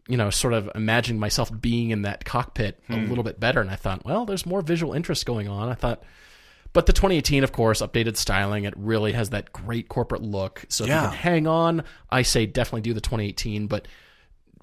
[0.08, 3.10] you know, sort of imagining myself being in that cockpit a hmm.
[3.10, 3.60] little bit better.
[3.60, 5.70] And I thought, well, there's more visual interest going on.
[5.70, 6.02] I thought,
[6.73, 8.65] but the 2018, of course, updated styling.
[8.65, 10.65] It really has that great corporate look.
[10.69, 11.03] So if Yeah.
[11.03, 13.67] you can hang on, I say definitely do the 2018.
[13.67, 13.88] But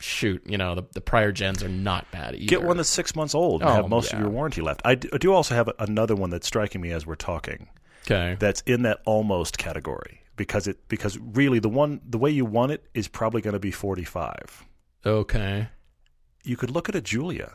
[0.00, 2.46] shoot, you know, the, the prior gens are not bad either.
[2.46, 4.82] Get one that's six months old and Oh, have most of your warranty left.
[4.84, 7.68] I do, I do also have another one that's striking me as we're talking.
[8.06, 8.36] okay.
[8.38, 12.72] That's in that almost category because it because really the one the way you want
[12.72, 14.64] it is probably going to be forty five.
[15.06, 15.68] Okay.
[16.42, 17.52] You could look at a Giulia.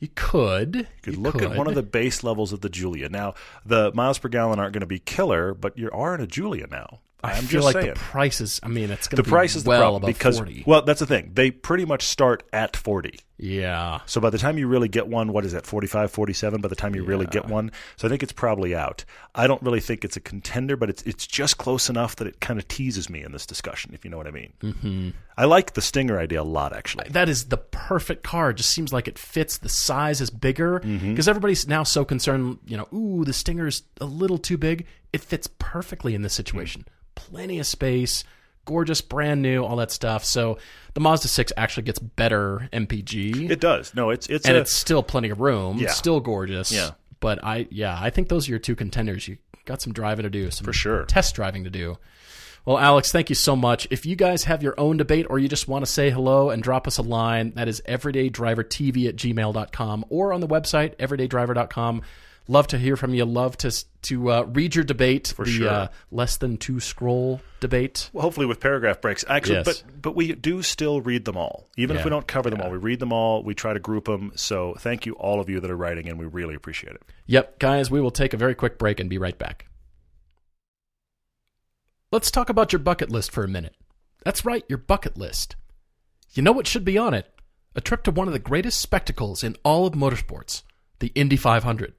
[0.00, 0.74] You could.
[0.74, 3.08] You You could look at one of the base levels of the Giulia.
[3.08, 3.34] Now,
[3.64, 6.66] the miles per gallon aren't going to be killer, but you are in a Giulia
[6.70, 7.00] now.
[7.22, 7.94] I I'm feel just like saying.
[7.94, 8.60] the prices.
[8.62, 10.64] I mean, it's going The to be price is the problem because 40.
[10.66, 11.32] well, that's the thing.
[11.34, 13.20] They pretty much start at 40.
[13.42, 14.00] Yeah.
[14.06, 16.74] So by the time you really get one, what is that, 45, 47 by the
[16.76, 17.72] time you really get one?
[17.96, 19.04] So I think it's probably out.
[19.34, 22.40] I don't really think it's a contender, but it's it's just close enough that it
[22.40, 24.52] kind of teases me in this discussion, if you know what I mean.
[24.62, 25.10] Mm-hmm.
[25.36, 27.08] I like the Stinger idea a lot, actually.
[27.10, 28.50] that is the perfect car.
[28.50, 29.56] It just seems like it fits.
[29.58, 31.28] The size is bigger because Mm-hmm.
[31.30, 32.58] everybody's now so concerned.
[32.66, 34.86] You know, ooh, the Stinger's a little too big.
[35.12, 36.84] It fits perfectly in this situation.
[37.14, 38.22] Plenty of space,
[38.70, 40.24] gorgeous, brand new, all that stuff.
[40.24, 40.58] So
[40.94, 43.92] the Mazda six actually gets better MPG, It does.
[43.96, 45.78] No, it's it's and a, it's still plenty of room.
[45.78, 45.86] Yeah.
[45.86, 46.70] It's still gorgeous.
[46.70, 46.90] Yeah.
[47.18, 49.26] But I, yeah, I think those are your two contenders.
[49.26, 51.04] You got some driving to do, some For sure.
[51.04, 51.98] test driving to do.
[52.64, 53.88] Well, Alex, thank you so much.
[53.90, 56.62] If you guys have your own debate or you just want to say hello and
[56.62, 62.02] drop us a line, that is everydaydrivertv at gmail.com or on the website, everydaydriver.com.
[62.48, 63.24] Love to hear from you.
[63.24, 63.72] Love to
[64.02, 65.68] to uh, read your debate, the sure.
[65.68, 68.10] uh, less than two scroll debate.
[68.12, 69.24] well, hopefully with paragraph breaks.
[69.28, 69.64] Actually, Yes.
[69.66, 72.70] but but we do still read them all, even if we don't cover them all.
[72.70, 73.42] We read them all.
[73.44, 74.32] We try to group them.
[74.34, 77.02] So thank you all of you that are writing, and we really appreciate it.
[77.26, 79.66] Yep, guys, we will take a very quick break and be right back.
[82.12, 83.76] Let's talk about your bucket list for a minute.
[84.24, 85.54] That's right, your bucket list.
[86.32, 87.32] You know what should be on it?
[87.76, 90.62] A trip to one of the greatest spectacles in all of motorsports,
[90.98, 91.94] the Indy 500.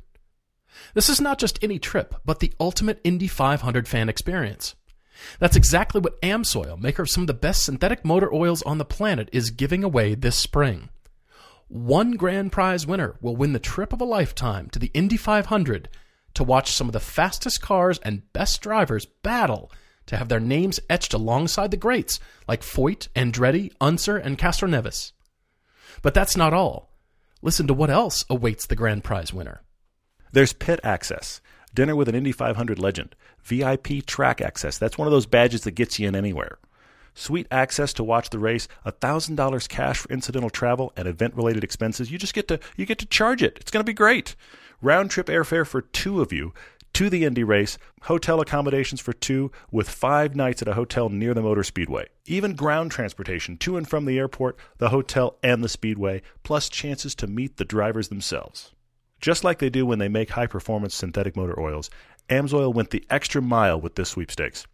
[0.93, 4.75] This is not just any trip, but the ultimate Indy 500 fan experience.
[5.39, 8.85] That's exactly what Amsoil, maker of some of the best synthetic motor oils on the
[8.85, 10.89] planet, is giving away this spring.
[11.67, 15.89] One grand prize winner will win the trip of a lifetime to the Indy 500
[16.33, 19.71] to watch some of the fastest cars and best drivers battle
[20.07, 25.11] to have their names etched alongside the greats like Foyt, Andretti, Unser, and Castroneves.
[26.01, 26.91] But that's not all.
[27.41, 29.61] Listen to what else awaits the grand prize winner.
[30.33, 31.41] There's pit access,
[31.73, 34.77] dinner with an Indy 500 legend, VIP track access.
[34.77, 36.57] That's one of those badges that gets you in anywhere.
[37.13, 42.11] Sweet access to watch the race, $1,000 cash for incidental travel and event-related expenses.
[42.11, 43.57] You just get to you get to charge it.
[43.59, 44.35] It's going to be great.
[44.81, 46.53] Round trip airfare for two of you
[46.93, 51.33] to the Indy race, hotel accommodations for two with 5 nights at a hotel near
[51.33, 52.07] the Motor Speedway.
[52.25, 57.15] Even ground transportation to and from the airport, the hotel and the speedway, plus chances
[57.15, 58.71] to meet the drivers themselves.
[59.21, 61.89] Just like they do when they make high performance synthetic motor oils,
[62.27, 64.65] Amsoil went the extra mile with this sweepstakes.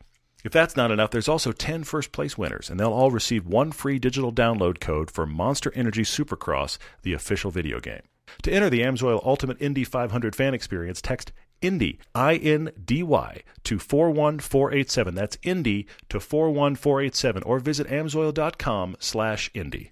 [0.46, 3.74] If that's not enough, there's also 10 first place winners, and they'll all receive one
[3.74, 8.04] free digital download code for Monster Energy Supercross, the official video game.
[8.44, 13.42] To enter the Amsoil Ultimate Indy 500 fan experience, text Indy, I N D Y,
[13.64, 15.16] to 41487.
[15.16, 19.92] That's Indy to 41487, or visit amsoil.com slash Indy.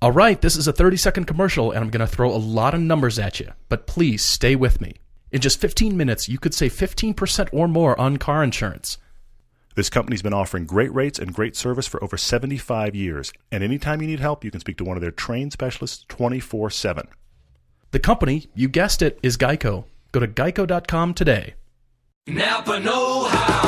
[0.00, 2.72] All right, this is a 30 second commercial, and I'm going to throw a lot
[2.72, 4.94] of numbers at you, but please stay with me.
[5.32, 8.98] In just 15 minutes, you could save 15% or more on car insurance.
[9.74, 14.00] This company's been offering great rates and great service for over 75 years, and anytime
[14.00, 17.08] you need help, you can speak to one of their trained specialists 24 7.
[17.90, 19.84] The company, you guessed it, is Geico.
[20.12, 21.54] Go to geico.com today.
[22.28, 23.67] Napa Know How.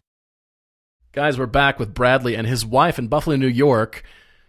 [1.13, 4.01] Guys, we're back with Bradley and his wife in Buffalo, New York,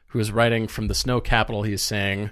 [0.09, 1.64] who is writing from the snow capital.
[1.64, 2.31] He's saying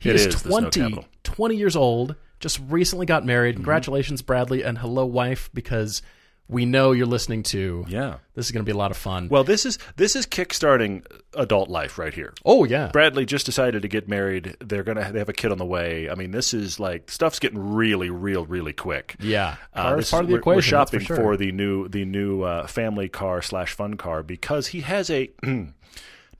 [0.00, 3.52] he is, is the 20, 20 years old, just recently got married.
[3.52, 3.58] Mm-hmm.
[3.58, 6.02] Congratulations, Bradley, and hello, wife, because
[6.48, 7.84] we know you're listening to.
[7.88, 8.16] Yeah.
[8.34, 9.28] This is going to be a lot of fun.
[9.28, 12.32] Well, this is this is kickstarting adult life right here.
[12.44, 12.90] oh, yeah.
[12.92, 14.56] Bradley just decided to get married.
[14.60, 16.08] They're gonna they have a kid on the way.
[16.08, 19.16] I mean, this is like stuff's getting really, real, really quick.
[19.20, 19.56] Yeah.
[19.74, 20.56] Uh, is part of the we're, equation.
[20.56, 21.36] We're shopping for, sure.
[21.36, 25.30] the new the new uh, family car slash fun car because he has a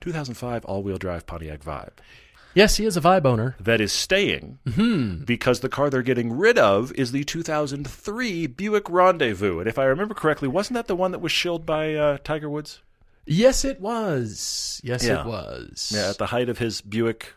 [0.01, 1.91] 2005 all wheel drive Pontiac Vibe
[2.59, 3.55] Yes, he is a vibe owner.
[3.59, 5.23] that is staying Mm-hmm.
[5.23, 9.59] because the car they're getting rid of is the 2003 Buick Rendezvous.
[9.59, 12.49] And if I remember correctly, wasn't that the one that was shilled by uh, Tiger
[12.49, 12.81] Woods?
[13.25, 14.81] Yes, it was.
[14.83, 15.21] Yes, Yeah.
[15.21, 15.91] it was.
[15.95, 17.33] Yeah, at the height of his Buick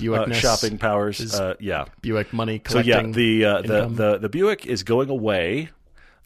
[0.00, 1.34] uh, shopping powers.
[1.38, 1.84] Uh, yeah.
[2.00, 5.70] Buick money So yeah, the, uh, the the the Buick is going away.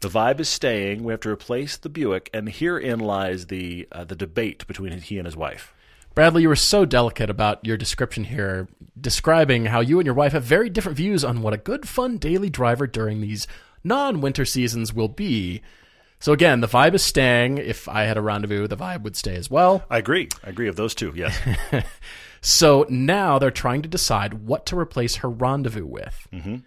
[0.01, 1.03] The vibe is staying.
[1.03, 5.17] We have to replace the Buick, and herein lies the uh, the debate between he
[5.17, 5.73] and his wife.
[6.17, 8.67] Bradley, you were so delicate about your description here,
[8.99, 12.17] describing how you and your wife have very different views on what a good, fun
[12.17, 13.45] daily driver during these
[13.83, 15.61] non winter seasons will be.
[16.19, 17.59] So, again, the vibe is staying.
[17.59, 19.85] If I had a rendezvous, the vibe would stay as well.
[19.91, 20.27] I agree.
[20.43, 21.13] I agree of those two.
[21.15, 21.37] Yes.
[22.39, 26.27] So now they're trying to decide what to replace her rendezvous with.
[26.31, 26.57] Mm-hmm.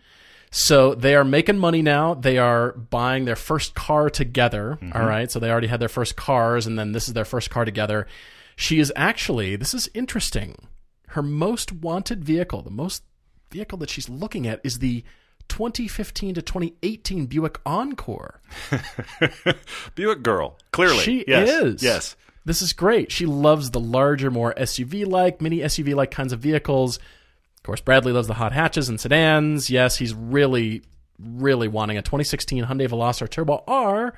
[0.51, 2.15] So they are making money now.
[2.15, 4.79] They are buying their first car together.
[4.83, 4.97] Mm-hmm.
[4.97, 5.31] all right.
[5.31, 8.07] So they already had their first cars, and then this is their first car together.
[8.61, 10.69] She is actually, this is interesting.
[11.09, 13.03] Her most wanted vehicle, the most
[13.51, 15.03] vehicle that she's looking at, is the
[15.49, 18.43] 2015 to 2018 Buick Encore.
[19.95, 20.59] Buick girl.
[20.73, 21.49] Clearly, She yes.
[21.49, 21.83] is.
[21.83, 22.17] Yes.
[22.45, 23.11] This is great.
[23.11, 26.99] She loves the larger, more SUV like, mini SUV like kinds of vehicles.
[26.99, 29.71] Of course, Bradley loves the hot hatches and sedans.
[29.71, 30.83] Yes, he's really,
[31.19, 34.13] really wanting a 2016 Hyundai Veloster Turbo R,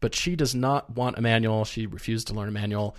[0.00, 1.64] but she does not want a manual.
[1.64, 2.96] She refused to learn a manual.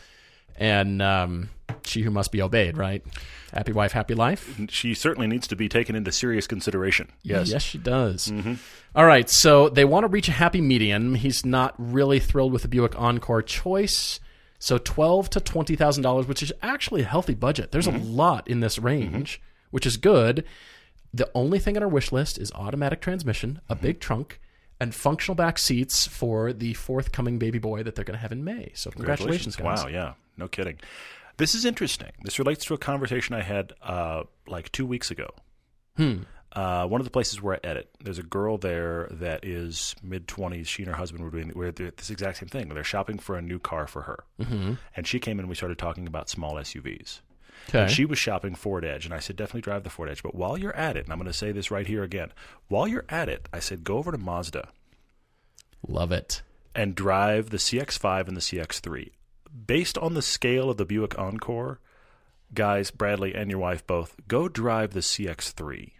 [0.58, 1.50] And um,
[1.84, 3.04] she who must be obeyed, right?
[3.54, 4.60] Happy wife, happy life.
[4.70, 7.12] She certainly needs to be taken into serious consideration.
[7.24, 7.50] Yes.
[7.50, 8.28] Yes, she does.
[8.28, 8.56] Mm-hmm.
[8.96, 11.16] All right, so they want to reach a happy median.
[11.16, 14.20] He's not really thrilled with the Buick Encore choice.
[14.60, 17.72] So twelve to twenty thousand dollars, which is actually a healthy budget.
[17.72, 18.16] There's a mm-hmm.
[18.16, 18.86] lot in this mm-hmm.
[18.86, 20.44] range, which is good.
[21.14, 24.40] The only thing on our wish list is automatic transmission, a big trunk,
[24.82, 28.44] and functional back seats for the forthcoming baby boy that they're going to have in
[28.44, 28.72] May.
[28.74, 29.84] So congratulations, guys.
[29.84, 29.90] Wow.
[29.90, 30.14] Yeah.
[30.38, 30.80] No kidding.
[31.38, 32.12] This is interesting.
[32.24, 35.30] This relates to a conversation I had uh, like two weeks ago.
[36.54, 40.28] Uh, one of the places where I edit, there's a girl there that is mid
[40.28, 40.68] twenties.
[40.68, 42.68] She and her husband were doing were doing this exact same thing.
[42.70, 44.74] They're shopping for a new car for her, mm-hmm.
[44.96, 45.42] and she came in.
[45.42, 47.22] and We started talking about small SUVs.
[47.70, 47.92] Okay.
[47.92, 50.24] She was shopping Ford Edge, and I said, definitely drive the Ford Edge.
[50.24, 52.32] But while you're at it, and I'm going to say this right here again,
[52.68, 54.70] while you're at it, I said, go over to Mazda
[55.88, 56.42] Love it.
[56.76, 59.12] and drive the CX5 and the CX3.
[59.68, 61.80] Based on the scale of the Buick Encore,
[62.54, 65.92] guys, Bradley and your wife both, go drive the CX3.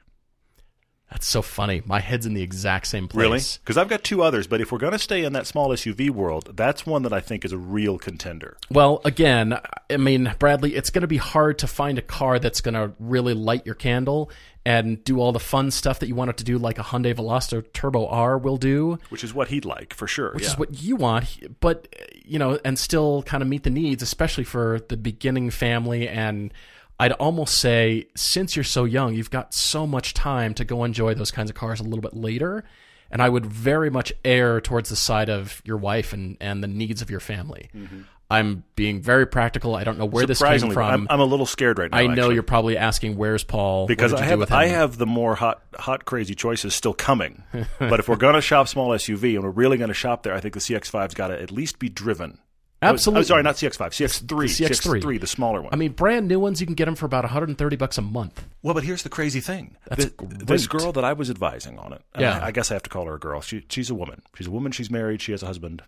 [1.12, 1.82] That's so funny.
[1.86, 3.22] My head's in the exact same place.
[3.22, 3.40] Really?
[3.64, 6.10] Because I've got two others, but if we're going to stay in that small SUV
[6.10, 8.58] world, that's one that I think is a real contender.
[8.70, 9.60] Well, again,
[9.90, 12.94] I mean, Bradley, it's going to be hard to find a car that's going to
[12.98, 14.32] really light your candle
[14.66, 17.14] and do all the fun stuff that you want it to do, like a Hyundai
[17.14, 20.32] Veloster Turbo R will do, Which is what he'd like, for sure.
[20.34, 20.50] which yeah.
[20.52, 21.60] is what you want.
[21.60, 21.94] But
[22.24, 26.08] you know, and still kind of meet the needs, especially for the beginning family.
[26.08, 26.54] And
[27.02, 31.16] I'd almost say, since you're so young, you've got so much time to go enjoy
[31.16, 32.64] those kinds of cars a little bit later.
[33.10, 36.68] And I would very much err towards the side of your wife and, and the
[36.68, 37.72] needs of your family.
[37.76, 38.02] Mm-hmm.
[38.30, 39.76] I'm being very practical.
[39.76, 40.78] I don't know where this came from.
[40.78, 41.98] I'm, I'm a little scared right now.
[41.98, 45.36] I know actually, you're probably asking, "Where's Paul?" Because I have I have the more
[45.36, 47.44] hot hot crazy choices still coming.
[47.80, 50.34] but if we're going to shop small SUV and we're really going to shop there,
[50.34, 52.40] I think the CX5's got to at least be driven.
[52.84, 53.26] Oh, Absolutely.
[53.26, 55.02] sorry, not CX5, CX3, The CX3.
[55.04, 55.72] CX3, the smaller one.
[55.72, 58.44] I mean, brand new ones you can get them for about 130 bucks a month.
[58.64, 59.76] Well, but here's the crazy thing.
[59.88, 62.40] That's Th- This girl that I was advising on it, Yeah.
[62.40, 63.42] I, I guess I have to call her a girl.
[63.42, 64.24] She, she's a woman.
[64.36, 64.72] She's a woman.
[64.72, 65.22] She's married.
[65.22, 65.84] She has a husband.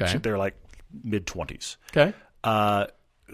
[0.00, 0.12] Okay.
[0.12, 0.56] She- they're like
[1.04, 1.76] mid 20s.
[1.94, 2.14] Okay.
[2.42, 2.86] Uh,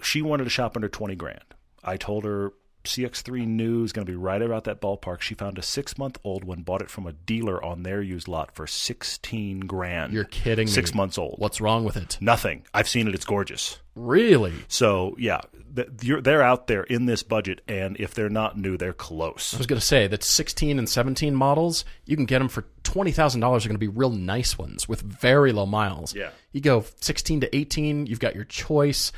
[0.03, 1.39] she wanted to shop under 20 grand.
[1.83, 2.51] I told her
[2.87, 5.21] CX3 new is going to be right about that ballpark.
[5.21, 8.27] She found a six month old one, bought it from a dealer on their used
[8.27, 10.13] lot for 16 grand.
[10.13, 10.71] You're kidding me.
[10.71, 11.35] Six months old.
[11.37, 12.17] What's wrong with it?
[12.21, 12.65] Nothing.
[12.73, 13.13] I've seen it.
[13.15, 13.79] It's gorgeous.
[13.95, 14.53] Really?
[14.67, 15.41] So, yeah,
[15.73, 19.53] they're out there in this budget, and if they're not new, they're close.
[19.53, 22.65] I was going to say that 16 and 17 models, you can get them for
[22.83, 26.15] $20,000 are going to be real nice ones with very low miles.
[26.15, 26.29] Yeah.
[26.51, 29.11] You go 16 to 18, you've got your choice.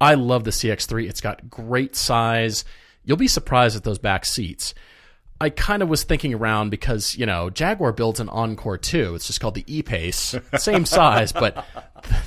[0.00, 1.08] I love the CX3.
[1.08, 2.64] It's got great size.
[3.04, 4.74] You'll be surprised at those back seats.
[5.40, 9.14] I kind of was thinking around because, you know, Jaguar builds an Encore too.
[9.14, 10.36] It's just called the E-Pace.
[10.56, 11.66] Same size, but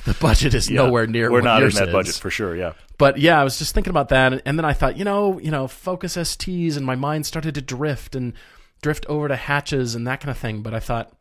[0.04, 1.92] the budget is nowhere near We're not in that is.
[1.92, 2.74] budget for sure, yeah.
[2.98, 5.38] But yeah, I was just thinking about that, and, and then I thought, you know,
[5.38, 8.34] you know, Focus STs, and my mind started to drift and
[8.82, 10.62] drift over to hatches and that kind of thing.
[10.62, 11.12] But I thought,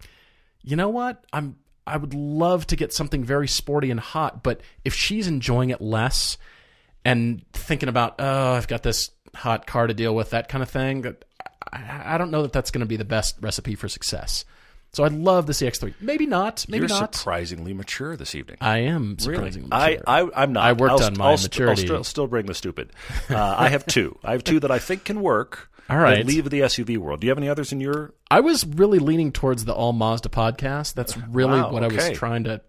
[0.64, 1.56] you know what, I'm
[1.88, 5.80] I would love to get something very sporty and hot, but if she's enjoying it
[5.80, 6.38] less
[7.06, 10.70] and thinking about, oh, I've got this hot car to deal with, that kind of
[10.70, 11.26] thing, that
[11.72, 14.46] I, I don't know that that's going to be the best recipe for success.
[14.94, 15.96] So I love the CX3.
[16.02, 16.66] Maybe not.
[16.70, 17.14] Maybe You're not.
[17.14, 18.58] surprisingly mature this evening.
[18.62, 20.04] I am surprisingly I, mature.
[20.08, 20.64] I, I'm not.
[20.64, 21.82] I worked I'll, on my I'll, maturity.
[21.84, 22.92] I'll still, still bring the stupid.
[23.30, 24.18] Uh, I have two.
[24.24, 25.70] I have two that I think can work.
[25.90, 26.26] All right.
[26.26, 27.22] Leave the SUV world.
[27.22, 28.14] Do you have any others in your?
[28.32, 30.96] I was really leaning towards the All Mazda podcast.
[30.96, 32.62] That's really Wow, what I was trying to.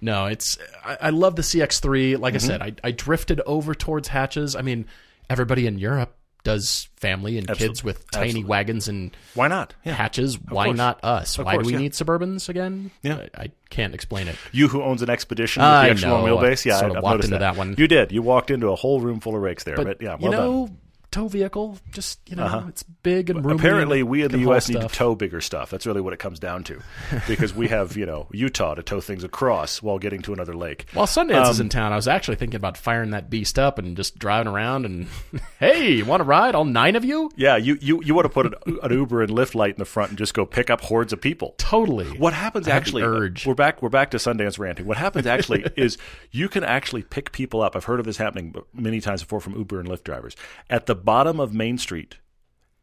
[0.00, 2.18] No, it's I, I love the CX3.
[2.18, 2.36] Like Mm-hmm.
[2.36, 4.54] I said, I, I drifted over towards hatches.
[4.56, 4.86] I mean,
[5.30, 6.14] everybody in Europe
[6.44, 8.48] does family and kids with tiny Absolutely.
[8.48, 9.74] wagons and Why not?
[9.84, 9.94] Yeah.
[9.94, 10.38] hatches.
[10.40, 10.76] Why course.
[10.76, 11.38] not us?
[11.38, 11.78] Of Why course, do we yeah.
[11.80, 12.90] need Suburbans again?
[13.02, 13.26] Yeah.
[13.34, 14.36] I, I can't explain it.
[14.52, 16.64] You who owns an expedition with I the extra long wheelbase.
[16.64, 17.74] Yeah, I sort I, of I've walked into that one.
[17.76, 18.12] You did.
[18.12, 19.76] You walked into a whole room full of rakes there.
[19.76, 20.78] But, But yeah, well you know, done.
[21.10, 23.58] Tow vehicle, just you know, it's big and roomy.
[23.58, 24.68] Apparently, and we in the U.S.
[24.68, 25.70] need to tow bigger stuff.
[25.70, 26.80] That's really what it comes down to,
[27.26, 30.86] because we have you know Utah to tow things across while getting to another lake.
[30.92, 33.78] While Sundance Um, is in town, I was actually thinking about firing that beast up
[33.78, 35.06] and just driving around and,
[35.58, 36.54] hey, you want to ride?
[36.54, 37.30] All nine of you?
[37.36, 39.84] Yeah, you you, you want to put an, an Uber and Lyft light in the
[39.84, 41.54] front and just go pick up hordes of people.
[41.58, 42.06] Totally.
[42.18, 43.02] What happens I actually?
[43.02, 43.46] urge.
[43.46, 43.80] We're back.
[43.82, 44.86] We're back to Sundance ranting.
[44.86, 45.96] What happens actually is
[46.30, 47.76] you can actually pick people up.
[47.76, 50.36] I've heard of this happening many times before from Uber and Lyft drivers
[50.68, 52.18] at the bottom of Main Street,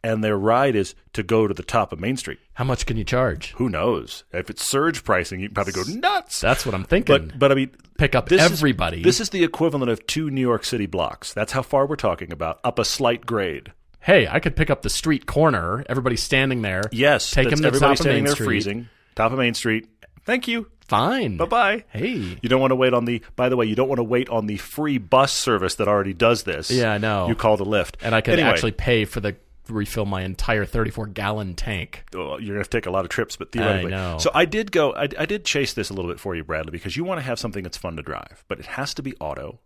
[0.03, 2.39] and their ride is to go to the top of Main Street.
[2.53, 3.51] How much can you charge?
[3.57, 4.23] Who knows?
[4.31, 6.39] If it's surge pricing, you can probably go nuts.
[6.41, 7.27] That's what I'm thinking.
[7.29, 9.01] But but I mean, Pick up this is- everybody.
[9.03, 11.33] this is the equivalent of two New York City blocks.
[11.33, 12.59] That's how far we're talking about.
[12.63, 13.71] Up a slight grade.
[14.01, 15.83] hey, I could pick up the street corner.
[15.89, 16.83] Everybody's standing there.
[16.91, 18.45] Yes, Take them to the everybody top of standing there Street.
[18.45, 18.89] freezing.
[19.15, 19.87] Top of Main Street.
[20.25, 20.67] Thank you.
[20.87, 21.37] Fine.
[21.37, 21.83] Bye bye.
[21.89, 22.37] Hey.
[22.41, 23.21] You don't want to wait on the.
[23.35, 26.13] By the way, you don't want to wait on the free bus service that already
[26.13, 26.69] does this.
[26.69, 27.27] Yeah, I know.
[27.27, 29.35] You call the Lyft, And I can Anyway, actually pay for the
[29.67, 32.05] refill my entire 34 gallon tank.
[32.13, 33.89] well, you're going to have to take a lot of trips, but theoretically.
[33.91, 34.19] know.
[34.19, 34.93] So I did go.
[34.93, 37.23] I, I did chase this a little bit for you, Bradley, because you want to
[37.23, 39.59] have something that's fun to drive, but it has to be auto.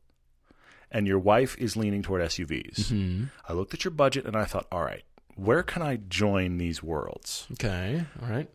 [0.91, 2.91] And your wife is leaning toward SUVs.
[2.91, 3.25] Mm-hmm.
[3.47, 5.03] I looked at your budget and I thought, all right,
[5.35, 7.45] where can I join these worlds?
[7.53, 8.05] Okay.
[8.23, 8.49] All right.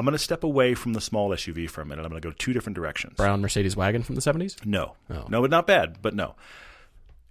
[0.00, 2.02] I'm going to step away from the small SUV for a minute.
[2.06, 3.16] I'm going to go two different directions.
[3.18, 4.64] Brown Mercedes wagon from the 70s?
[4.64, 5.26] No, Oh.
[5.28, 5.98] no, but not bad.
[6.00, 6.36] But no,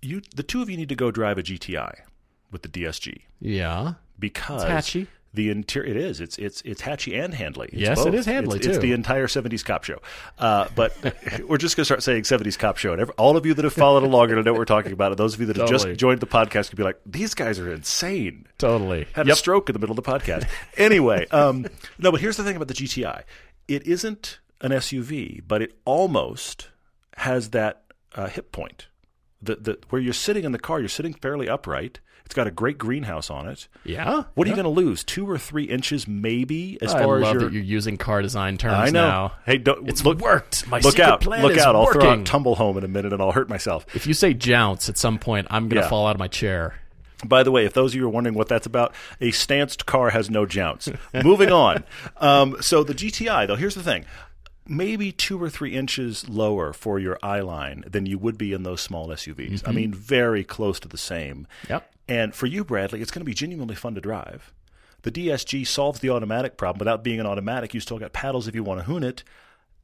[0.03, 2.01] you the two of you need to go drive a GTI
[2.51, 3.93] with the DSG Yeah.
[4.20, 5.07] because It's hatchy.
[5.32, 6.21] The interior it is.
[6.21, 7.67] It's it's it's hatchy and handly.
[7.71, 8.13] It's Yes, it both.
[8.15, 9.99] is handly, it's, It's the entire '70s cop show.
[10.39, 10.91] Uh, but
[11.47, 13.63] we're just going to start saying '70s cop show, and every, all of you that
[13.63, 15.69] have followed along and know what we're talking about, and those of you that have
[15.69, 19.05] just joined the podcast could be like, "These guys are insane." Totally.
[19.13, 20.47] had a stroke in the middle of the podcast.
[20.77, 21.67] anyway, um,
[21.99, 23.23] no, but here's the thing about the GTI:
[23.67, 26.69] it isn't an SUV, but it almost
[27.17, 27.84] has that
[28.15, 28.88] uh, hip point.
[29.41, 31.99] The, the, where you're sitting in the car, you're sitting fairly upright.
[32.30, 33.67] It's got a great greenhouse on it.
[33.84, 34.25] Yeah.
[34.36, 35.03] What are you going to lose?
[35.03, 37.49] Two or three inches, maybe, as I far love as your.
[37.49, 39.07] that you're using car design terms I know.
[39.07, 39.32] now.
[39.47, 40.19] Hey, don't It's look.
[40.19, 40.67] worked.
[40.67, 41.21] My look out!
[41.21, 41.75] plan look is out!
[41.75, 42.19] I'll throw working.
[42.21, 43.84] out tumble home in a minute, and I'll hurt myself.
[43.95, 45.89] If you say jounce at some point, I'm going to Yeah.
[45.89, 46.75] fall out of my chair.
[47.25, 50.11] By the way, if those of you are wondering what that's about, a stanced car
[50.11, 50.88] has no jounce.
[51.23, 51.84] Moving on.
[52.17, 54.05] Um, so the GTI, though, here's the thing.
[54.67, 58.61] Maybe two or three inches lower for your eye line than you would be in
[58.61, 59.67] those small SUVs.
[59.67, 61.47] I mean, very close to the same.
[61.67, 61.91] Yep.
[62.10, 64.51] And for you, Bradley, it's going to be genuinely fun to drive.
[65.03, 67.74] The DSG solves the automatic problem without being an automatic.
[67.74, 69.24] You still got paddles if you want to hoon it.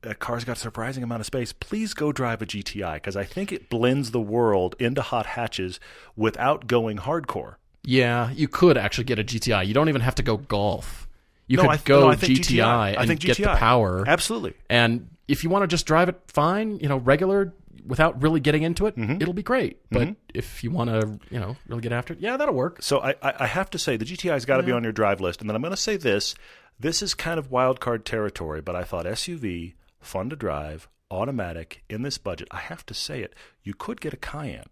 [0.02, 3.24] that car's got a surprising amount of space, please go drive a GTI because I
[3.24, 5.80] think it blends the world into hot hatches
[6.16, 7.56] without going hardcore.
[7.84, 9.66] Yeah, you could actually get a GTI.
[9.66, 11.08] You don't even have to go golf.
[11.48, 12.90] You No, could I, go no, I think GTI, GTI.
[12.90, 14.04] and I think get the power.
[14.08, 14.54] Absolutely.
[14.70, 17.54] And if you want to just drive it fine, you know, regular
[17.86, 19.22] without really getting into it, Mm-hmm.
[19.22, 19.84] it'll be great.
[19.90, 20.14] Mm-hmm.
[20.14, 22.82] But if you want to, you know, really get after it, yeah, that'll work.
[22.82, 25.22] So I, I, I have to say the GTI's got to be on your drive
[25.22, 26.36] list, and then I'm going to say this:
[26.80, 31.84] this is kind of wild card territory, but I thought SUV, fun to drive, automatic
[31.90, 32.48] in this budget.
[32.52, 33.34] I have to say it:
[33.64, 34.70] you could get a Cayenne.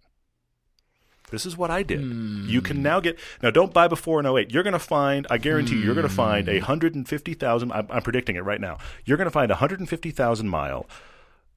[1.32, 2.02] This is what I did.
[2.02, 2.84] You can hmm.
[2.84, 3.50] now get now.
[3.50, 4.52] Don't buy before an 08.
[4.52, 5.26] You're going to find.
[5.32, 6.56] I guarantee you, you're going to find hmm.
[6.56, 7.72] a hundred and fifty thousand.
[7.72, 8.78] I'm, I'm predicting it right now.
[9.06, 10.86] You're going to find a hundred and fifty thousand mile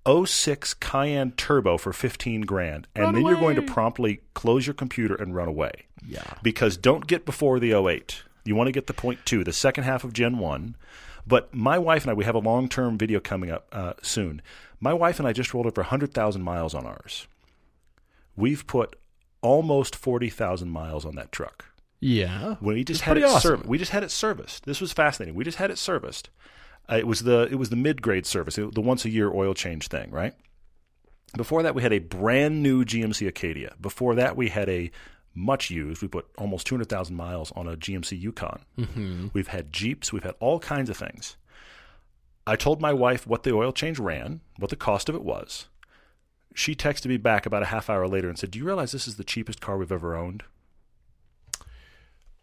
[0.07, 4.75] 06 Cayenne Turbo for 15 grand, and Run then you're going to promptly close your
[4.75, 5.73] computer and run away.
[6.07, 6.23] Yeah.
[6.43, 8.23] Because don't get before the 08.
[8.45, 10.77] You want to get the point two, the second half of Gen 1.
[11.27, 14.41] But my wife and I, we have a long term video coming up uh, soon.
[14.79, 17.27] My wife and I just rolled over 100,000 miles on ours.
[18.37, 18.97] We've put
[19.43, 21.65] almost 40,000 miles on that truck.
[21.99, 22.57] Yeah.
[22.61, 23.59] We just It's had it pretty awesome.
[23.61, 24.67] serv- We just had it serviced.
[24.67, 25.35] This was fascinating.
[25.35, 26.31] We just had it serviced.
[26.91, 29.55] Uh, it was the it was the mid grade service, the once a year oil
[29.55, 30.35] change thing, right?
[31.37, 33.75] Before that, we had a brand new GMC Acadia.
[33.81, 34.91] Before that, we had a
[35.35, 36.01] much used.
[36.01, 38.61] We put almost 200,000 miles on a GMC Yukon.
[38.79, 39.29] Mm-hmm.
[39.33, 40.13] We've had Jeeps.
[40.13, 41.37] We've had all kinds of things.
[42.47, 45.67] I told my wife what the oil change ran, what the cost of it was.
[46.55, 49.09] She texted me back about a half hour later and said, "Do you realize this
[49.09, 50.45] is the cheapest car we've ever owned?"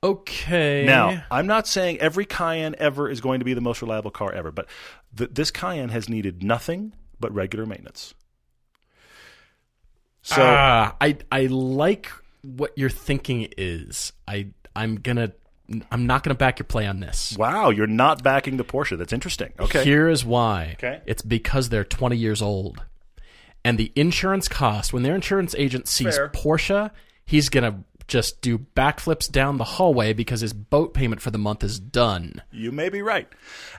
[0.03, 0.83] Okay.
[0.85, 4.31] Now, I'm not saying every Cayenne ever is going to be the most reliable car
[4.33, 4.67] ever, but
[5.17, 8.13] th- this Cayenne has needed nothing but regular maintenance.
[10.21, 14.13] So Ah, I I like what your thinking is.
[14.27, 15.31] I I'm gonna
[15.91, 17.35] I'm not gonna back your play on this.
[17.37, 18.97] wow, you're not backing the Porsche.
[18.97, 19.53] That's interesting.
[19.59, 19.83] Okay.
[19.83, 20.71] Here is why.
[20.77, 21.01] Okay.
[21.05, 22.83] It's because they're 20 years old.
[23.65, 26.27] And the insurance cost, when their insurance agent sees Fair.
[26.29, 26.91] Porsche,
[27.25, 31.37] he's going to just do backflips down the hallway because his boat payment for the
[31.37, 32.41] month is done.
[32.51, 33.27] you may be right.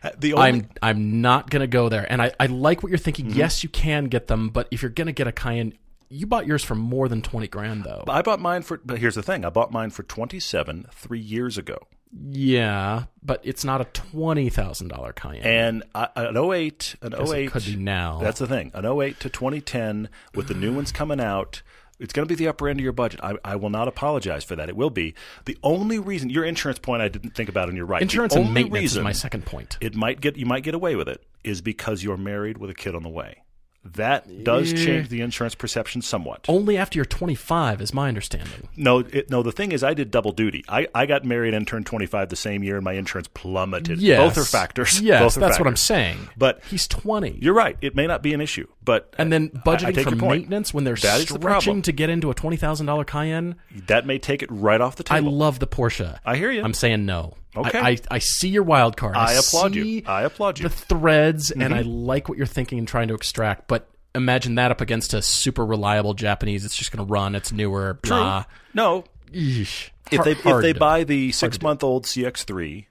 [0.02, 2.06] Uh, The only I'm I'm not going to go there.
[2.10, 3.26] And I, I like what you're thinking.
[3.26, 3.38] Mm-hmm.
[3.38, 5.74] Yes, you can get them, but if you're going to get a Cayenne,
[6.08, 8.04] you bought yours for more than 20 grand though.
[8.08, 9.44] I bought mine for but here's the thing.
[9.44, 11.78] I bought mine for 27 3 years ago.
[12.16, 15.42] Yeah, but it's not a $20,000 Cayenne.
[15.42, 18.20] And an 08, an Guess 08 could be now.
[18.20, 18.70] That's the thing.
[18.74, 21.62] An 08 to 2010 with the new ones coming out.
[22.04, 23.20] It's going to be the upper end of your budget.
[23.22, 24.68] I, I will not apologize for that.
[24.68, 25.14] It will be.
[25.46, 28.02] The only reason your insurance point I didn't think about and you're right.
[28.02, 29.78] Insurance and maintenance reason is my second point.
[29.80, 32.74] it might get you might get away with it is because you're married with a
[32.74, 33.43] kid on the way.
[33.84, 34.84] That does Yeah.
[34.84, 36.46] change the insurance perception somewhat.
[36.48, 38.68] Only after you're 25 is my understanding.
[38.76, 39.42] No, it, no.
[39.42, 40.64] The thing is, I did double duty.
[40.68, 44.00] I, I got married and turned 25 the same year, and my insurance plummeted.
[44.00, 44.18] Yes.
[44.20, 45.00] Both are factors.
[45.00, 46.16] Yes, Both are that's what I'm saying.
[46.36, 47.38] But he's 20.
[47.42, 47.76] You're right.
[47.82, 50.84] It may not be an issue, but and then I- I budgeting for maintenance when
[50.84, 51.82] they're That the stretching problem.
[51.82, 53.56] to get into a $20,000 Cayenne.
[53.86, 55.28] that may take it right off the table.
[55.28, 56.18] I love the Porsche.
[56.24, 56.62] I hear you.
[56.62, 57.34] I'm saying no.
[57.56, 57.78] Okay.
[57.78, 59.16] I, I, I see your wild card.
[59.16, 60.02] I applaud you.
[60.06, 60.66] I applaud you.
[60.66, 60.74] Mm-hmm.
[60.78, 64.70] The threads, and I like what you're thinking and trying to extract, but imagine that
[64.70, 66.64] up against a super reliable Japanese.
[66.64, 67.34] It's just going to run.
[67.34, 67.98] It's newer.
[68.02, 68.44] Blah.
[68.74, 69.90] no, Eesh.
[70.10, 72.86] if Har- they if they buy the six month old CX3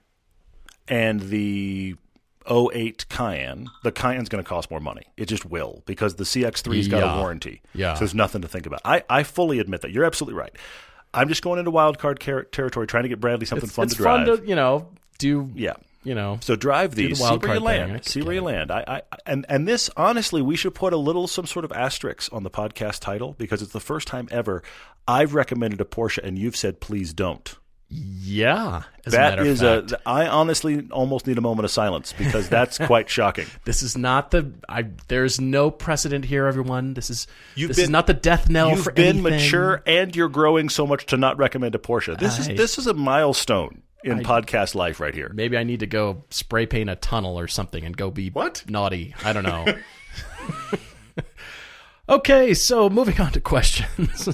[0.88, 1.96] and the
[2.50, 5.06] 08 Cayenne, the Cayenne's going to cost more money.
[5.16, 7.14] It just will because the CX3's got Yeah.
[7.16, 7.62] a warranty.
[7.74, 7.94] Yeah.
[7.94, 8.80] so there's nothing to think about.
[8.84, 9.92] I, I fully admit that.
[9.92, 10.54] You're absolutely right.
[11.14, 13.84] I'm just going into wild card car- territory, trying to get Bradley something it's, fun
[13.86, 14.26] it's to drive.
[14.26, 14.88] fun to, you know,
[15.18, 15.74] do, yeah.
[16.02, 16.38] you know.
[16.42, 18.04] So drive these, the see where you land.
[18.04, 18.70] See where you land.
[18.70, 22.32] I, I, and and this honestly, we should put a little some sort of asterisk
[22.32, 24.62] on the podcast title because it's the first time ever
[25.06, 27.56] I've recommended a Porsche and you've said please don't.
[27.96, 28.82] Yeah.
[29.06, 29.92] As a That of is fact.
[29.92, 30.00] a.
[30.06, 33.46] I honestly almost need a moment of silence because that's quite shocking.
[33.64, 34.52] This is not the.
[34.68, 34.86] I.
[35.08, 36.94] There's no precedent here, everyone.
[36.94, 37.26] This is.
[37.54, 39.22] You've this been- is not the death knell You've for been anything.
[39.32, 42.18] mature and you're growing so much to not recommend a Porsche.
[42.18, 45.30] This is this is a milestone in podcast life right here.
[45.34, 48.64] Maybe I need to go spray paint a tunnel or something and go be What?
[48.68, 49.14] naughty.
[49.24, 49.64] I don't know.
[52.08, 54.28] okay, so moving on to questions.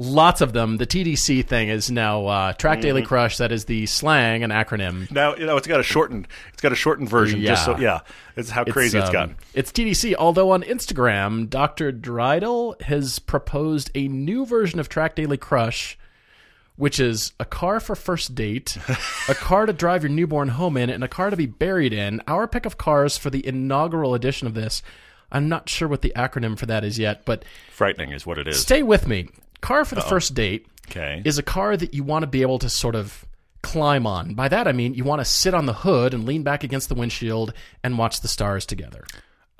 [0.00, 0.76] Lots of them.
[0.76, 3.08] The TDC thing is now uh, Track Daily Mm-hmm.
[3.08, 3.38] Crush.
[3.38, 5.10] That is the slang, an acronym.
[5.10, 6.28] Now you know it's got a shortened.
[6.52, 7.42] It's got a shortened version.
[7.42, 7.80] Just so Yeah.
[7.80, 8.00] yeah,
[8.36, 9.36] it's how crazy it's um, gotten.
[9.54, 10.14] It's TDC.
[10.16, 11.90] Although on Instagram, Dr.
[11.92, 15.98] Dreidel has proposed a new version of Track Daily Crush,
[16.76, 18.78] which is a car for first date,
[19.28, 22.22] a car to drive your newborn home in, and a car to be buried in.
[22.28, 24.80] Our pick of cars for the inaugural edition of this.
[25.32, 28.46] I'm not sure what the acronym for that is yet, but Frightening is what it
[28.46, 28.60] is.
[28.62, 29.28] stay with me.
[29.60, 30.08] Car for the oh.
[30.08, 31.20] first date Okay.
[31.24, 33.26] is a car that you want to be able to sort of
[33.62, 34.34] climb on.
[34.34, 36.88] By that I mean you want to sit on the hood and lean back against
[36.88, 37.52] the windshield
[37.82, 39.04] and watch the stars together.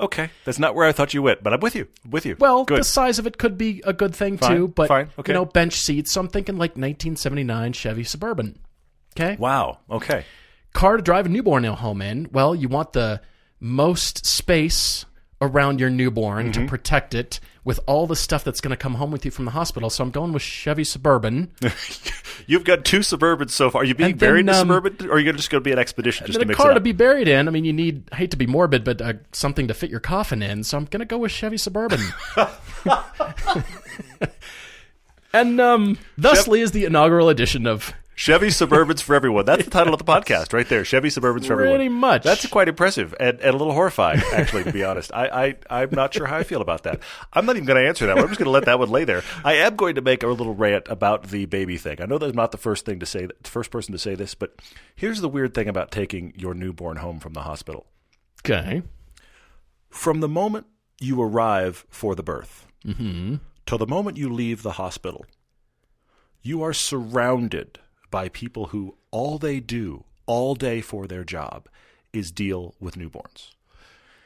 [0.01, 1.89] Okay, that's not where I thought you went, but I'm with you.
[2.09, 2.37] With you.
[2.39, 2.79] Well, good.
[2.79, 5.33] the size of it could be a good thing Fine, too, but fine, okay.
[5.33, 6.13] you know, bench seats.
[6.13, 8.61] So I'm thinking like 1979 Chevy Suburban.
[9.17, 9.79] Okay, wow.
[9.91, 10.25] Okay.
[10.73, 12.29] car to drive a newborn home in.
[12.31, 13.21] Well, you want the
[13.59, 15.05] most space
[15.41, 16.63] around your newborn Mm-hmm.
[16.63, 19.45] to protect it with all the stuff that's going to come home with you from
[19.45, 19.91] the hospital.
[19.91, 21.51] So I'm going with Chevy Suburban.
[22.47, 23.83] You've got two Suburbans so far.
[23.83, 25.63] Are you being And then, buried in a um, Suburban, or are you just going
[25.63, 27.47] to be an expedition just to a car to be buried in.
[27.47, 28.09] I mean, you need.
[28.11, 30.65] I hate to be morbid, but uh, something to fit your coffin in.
[30.65, 32.01] So I'm going to go with Chevy Suburban.
[35.35, 39.45] and um, thusly is the inaugural edition of Chevy Suburbans for everyone.
[39.45, 40.85] That's the title of the podcast right there.
[40.85, 41.77] Chevy Suburbans for everyone.
[41.77, 42.25] Pretty much.
[42.25, 45.13] That's quite impressive and, and a little horrifying, actually, to be honest.
[45.15, 45.29] I,
[45.71, 46.99] I, I'm not sure how I feel about that.
[47.33, 48.25] I'm not even going to answer that one.
[48.25, 49.23] I'm just going to let that one lay there.
[49.45, 52.03] I am going to make a little rant about the baby thing.
[52.03, 54.35] I know that's not the first thing to say, the first person to say this,
[54.35, 54.59] but
[54.97, 57.87] here's the weird thing about taking your newborn home from the hospital.
[58.45, 58.83] okay.
[59.91, 60.67] From the moment
[61.01, 63.37] you arrive for the birth mm-hmm.
[63.65, 65.25] till the moment you leave the hospital,
[66.43, 67.79] you are surrounded
[68.11, 71.69] by people who all they do all day for their job
[72.13, 73.51] is deal with newborns.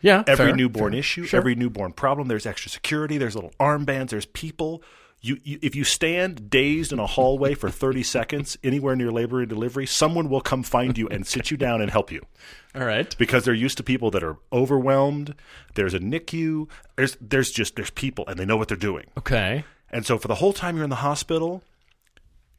[0.00, 0.24] Yeah.
[0.26, 0.98] Every fair, newborn fair.
[0.98, 1.38] issue, Sure.
[1.38, 4.82] every newborn problem, there's extra security, there's little armbands, there's people.
[5.24, 9.38] You, you, if you stand dazed in a hallway for 30 seconds anywhere near labor
[9.38, 12.26] and delivery, someone will come find you and sit you down and help you
[12.74, 13.14] All right.
[13.18, 15.36] because they're used to people that are overwhelmed.
[15.76, 16.68] There's a NICU.
[16.96, 19.06] There's there's just there's people and they know what they're doing.
[19.16, 19.62] Okay.
[19.90, 21.62] And so for the whole time you're in the hospital,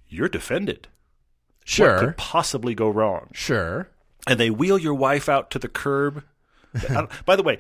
[0.08, 0.88] you're defended.
[1.64, 1.98] What Sure.
[2.00, 3.30] could possibly go wrong?
[3.34, 3.90] Sure.
[4.28, 6.24] And they wheel your wife out to the curb.
[7.26, 7.58] By the way,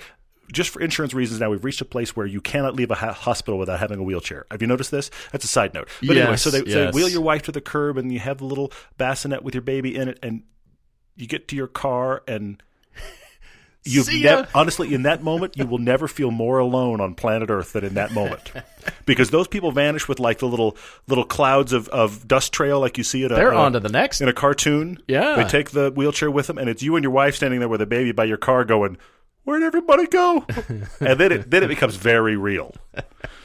[0.51, 3.13] just for insurance reasons, now we've reached a place where you cannot leave a ha-
[3.13, 4.45] hospital without having a wheelchair.
[4.51, 5.09] Have you noticed this?
[5.31, 5.87] That's a side note.
[6.05, 8.19] But anyway, so they, Yes, so they wheel your wife to the curb, and you
[8.19, 10.43] have the little bassinet with your baby in it, and
[11.15, 12.61] you get to your car, and
[13.85, 17.83] you've honestly in that moment you will never feel more alone on planet Earth than
[17.83, 18.51] in that moment,
[19.05, 20.77] because those people vanish with like the little
[21.07, 23.89] little clouds of, of dust trail like you see a They're a- on to the
[23.89, 24.21] next.
[24.21, 24.99] in a cartoon.
[25.07, 25.35] Yeah.
[25.35, 27.81] They take the wheelchair with them, and it's you and your wife standing there with
[27.81, 28.97] a baby by your car going,
[29.45, 30.45] Where'd everybody go?
[31.01, 32.73] and then it, then it becomes very real.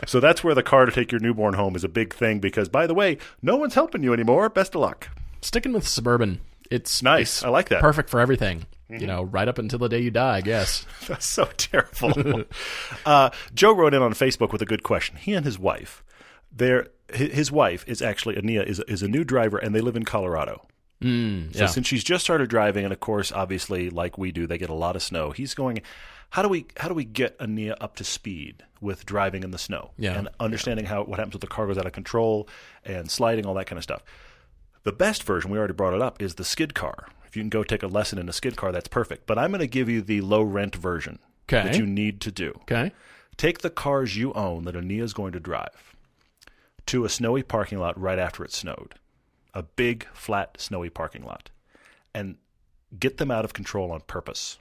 [0.07, 2.68] So that's where the car to take your newborn home is a big thing because,
[2.68, 4.49] by the way, no one's helping you anymore.
[4.49, 5.09] Best of luck.
[5.43, 6.41] Sticking with suburban.
[6.70, 7.39] It's Nice.
[7.39, 7.80] it's I like that.
[7.80, 8.66] Perfect for everything.
[8.91, 10.86] You know, right up until the day you die, I guess.
[11.07, 12.45] That's so terrible.
[13.07, 15.16] uh, Joe wrote in on Facebook with a good question.
[15.16, 16.03] He and his wife,
[16.51, 19.97] their hi- his wife is actually Ania is is a new driver, and they live
[19.97, 20.66] in Colorado.
[21.03, 21.66] Mm, So yeah.
[21.66, 24.74] since she's just started driving, and of course, obviously, like we do, they get a
[24.74, 25.30] lot of snow.
[25.32, 25.82] He's going.
[26.30, 29.59] How do we how do we get Ania up to speed with driving in the
[29.59, 29.91] snow?
[29.99, 30.18] Yeah.
[30.18, 32.49] and understanding how what happens with the car goes out of control
[32.84, 34.03] and sliding, all that kind of stuff.
[34.84, 37.09] The best version, we already brought it up, is the skid car.
[37.29, 39.26] If you can go take a lesson in a skid car, that's perfect.
[39.26, 41.18] But I'm going to give you the low rent version
[41.51, 41.62] Okay.
[41.62, 42.51] that you need to do.
[42.62, 42.93] Okay.
[43.37, 45.95] Take the cars you own that Ania is going to drive
[46.87, 48.95] to a snowy parking lot right after it snowed,
[49.55, 51.51] a big, flat, snowy parking lot,
[52.14, 52.37] and
[52.99, 54.59] get them out of control on purpose.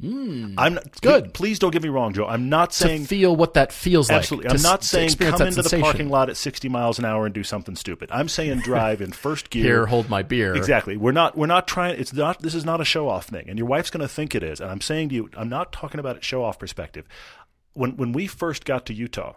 [0.00, 0.54] Hmm.
[0.56, 1.34] I'm not, good.
[1.34, 2.26] Please don't get me wrong, Joe.
[2.26, 4.18] I'm not To saying feel what that feels like.
[4.20, 4.50] absolutely.
[4.50, 7.44] I'm not saying come into the parking lot at 60 miles an hour and do
[7.44, 8.10] something stupid.
[8.10, 9.62] I'm saying drive in first gear.
[9.64, 10.54] Here, hold my beer.
[10.56, 10.96] Exactly.
[10.96, 13.48] We're not we're not trying it's not this is not a show off thing.
[13.48, 14.60] And your wife's gonna think it is.
[14.60, 17.06] And I'm saying to you, I'm not talking about it show off perspective.
[17.74, 19.34] When when we first got to Utah,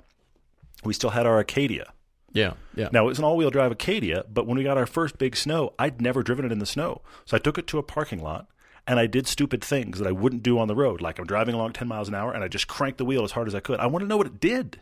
[0.83, 1.91] we still had our Acadia.
[2.31, 2.53] Yeah.
[2.75, 2.89] Yeah.
[2.91, 5.35] Now it was an all wheel drive Acadia, but when we got our first big
[5.35, 7.01] snow, I'd never driven it in the snow.
[7.25, 8.47] So I took it to a parking lot
[8.87, 11.01] and I did stupid things that I wouldn't do on the road.
[11.01, 13.31] Like I'm driving along ten miles an hour and I just cranked the wheel as
[13.31, 13.79] hard as I could.
[13.79, 14.79] I want to know what it did.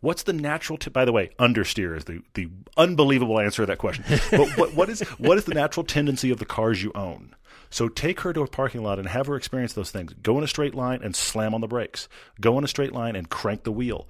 [0.00, 0.78] What's the natural?
[0.78, 4.04] T- by the way, understeer is the, the unbelievable answer to that question.
[4.30, 7.34] But what, what is what is the natural tendency of the cars you own?
[7.68, 10.12] So take her to a parking lot and have her experience those things.
[10.14, 12.08] Go in a straight line and slam on the brakes.
[12.40, 14.08] Go in a straight line and crank the wheel.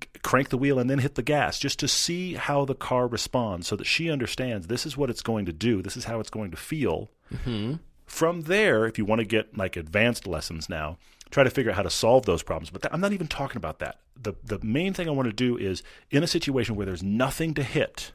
[0.00, 3.06] G- Crank the wheel and then hit the gas just to see how the car
[3.06, 5.82] responds so that she understands this is what it's going to do.
[5.82, 7.10] This is how it's going to feel.
[7.32, 7.74] Mm-hmm.
[8.06, 10.98] From there, if you want to get like advanced lessons now,
[11.30, 12.70] try to figure out how to solve those problems.
[12.70, 13.98] But I'm not even talking about that.
[14.20, 17.52] The the main thing I want to do is in a situation where there's nothing
[17.54, 18.12] to hit,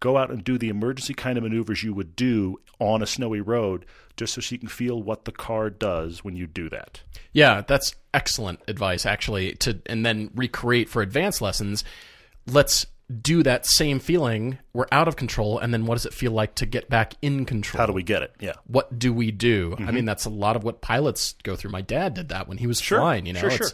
[0.00, 3.40] go out and do the emergency kind of maneuvers you would do on a snowy
[3.40, 3.84] road
[4.16, 7.02] just so she can feel what the car does when you do that.
[7.32, 11.84] Yeah, that's excellent advice actually to and then recreate for advanced lessons.
[12.46, 12.86] Let's
[13.22, 14.58] do that same feeling.
[14.72, 17.44] We're out of control and then what does it feel like to get back in
[17.44, 17.78] control?
[17.80, 18.34] How do we get it?
[18.40, 18.54] Yeah.
[18.66, 19.70] what do we do?
[19.70, 19.88] Mm-hmm.
[19.88, 21.70] I mean, that's a lot of what pilots go through.
[21.70, 23.40] My dad did that when he was flying, you know.
[23.40, 23.68] Sure, it's, sure.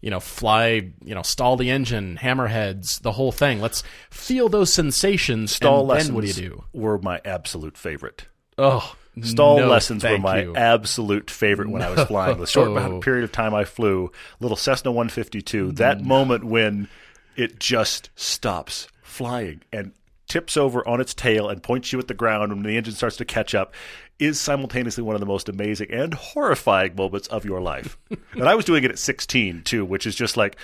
[0.00, 3.60] You know, fly, you know, stall the engine, hammerheads, the whole thing.
[3.60, 5.52] Let's feel those sensations.
[5.52, 6.64] Stall lessons what do you do?
[6.72, 8.24] were my absolute favorite.
[8.56, 10.56] Oh, Stall No, lessons were my you.
[10.56, 12.38] absolute favorite when I was flying.
[12.38, 16.88] The short period of time I flew, little Cessna 152, that moment when
[17.36, 19.92] it just stops flying and
[20.28, 23.16] tips over on its tail and points you at the ground when the engine starts
[23.16, 23.74] to catch up
[24.18, 27.98] is simultaneously one of the most amazing and horrifying moments of your life.
[28.32, 30.56] and I was doing it at 16 too, which is just like,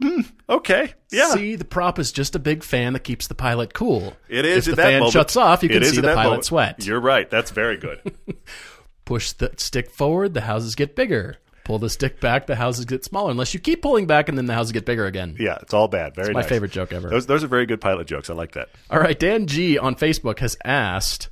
[0.00, 1.30] hmm, okay, yeah.
[1.30, 4.16] See, the prop is just a big fan that keeps the pilot cool.
[4.28, 5.12] It is If the that fan moment.
[5.12, 6.44] shuts off, you can see the pilot moment.
[6.44, 6.86] sweat.
[6.86, 7.28] You're right.
[7.28, 8.14] That's very good.
[9.04, 11.38] Push the stick forward, the houses get bigger.
[11.64, 13.30] Pull the stick back, the houses get smaller.
[13.30, 15.36] Unless you keep pulling back, and then the houses get bigger again.
[15.38, 16.14] yeah, it's all bad.
[16.14, 16.48] Very my nice.
[16.48, 17.08] favorite joke ever.
[17.10, 18.30] Those, those are very good pilot jokes.
[18.30, 18.68] I like that.
[18.90, 21.28] All right, Dan G on Facebook has asked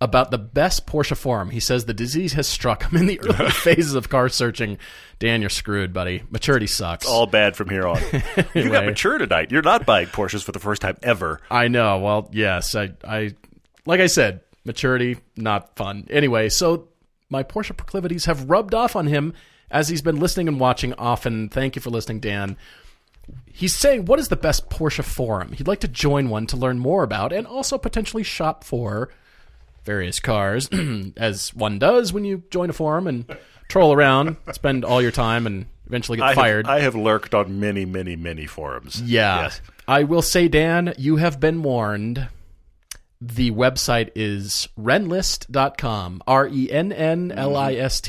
[0.00, 1.50] about the best Porsche forum.
[1.50, 4.78] He says the disease has struck him in the early phases of car searching.
[5.18, 6.22] Dan, you're screwed, buddy.
[6.30, 7.06] Maturity sucks.
[7.06, 8.00] All bad from here on.
[8.54, 9.50] You got mature tonight.
[9.50, 11.40] You're not buying Porsches for the first time ever.
[11.50, 11.98] I know.
[11.98, 13.34] Well, yes, I, I,
[13.86, 16.06] like I said, maturity not fun.
[16.10, 16.88] Anyway, so
[17.28, 19.34] my Porsche proclivities have rubbed off on him
[19.70, 21.48] as he's been listening and watching often.
[21.48, 22.56] Thank you for listening, Dan.
[23.46, 25.52] He's saying, what is the best Porsche forum?
[25.52, 29.10] He'd like to join one to learn more about and also potentially shop for
[29.84, 30.68] various cars,
[31.16, 33.24] as one does when you join a forum and
[33.68, 36.66] troll around, spend all your time, and eventually get I fired.
[36.66, 39.00] Have, I have lurked on many, many, many forums.
[39.02, 39.42] Yeah.
[39.42, 39.60] Yes.
[39.86, 42.28] I will say, Dan, you have been warned.
[43.20, 46.22] The website is rennlist.com.
[46.26, 48.00] R E N N L I S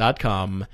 [0.00, 0.66] T.com.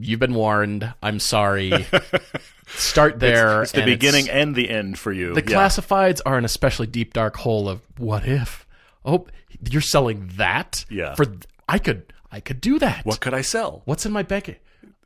[0.00, 0.92] You've been warned.
[1.02, 1.86] I'm sorry.
[2.68, 3.62] Start there.
[3.62, 5.34] It's the and beginning and the end for you.
[5.34, 5.56] the Yeah.
[5.58, 8.66] classifieds are an especially deep, dark hole of what if?
[9.04, 9.26] Oh,
[9.68, 10.84] you're selling that?
[10.88, 11.14] Yeah.
[11.14, 11.24] For
[11.68, 13.04] I could, I could do that.
[13.04, 13.82] What could I sell?
[13.86, 14.60] What's in my bank?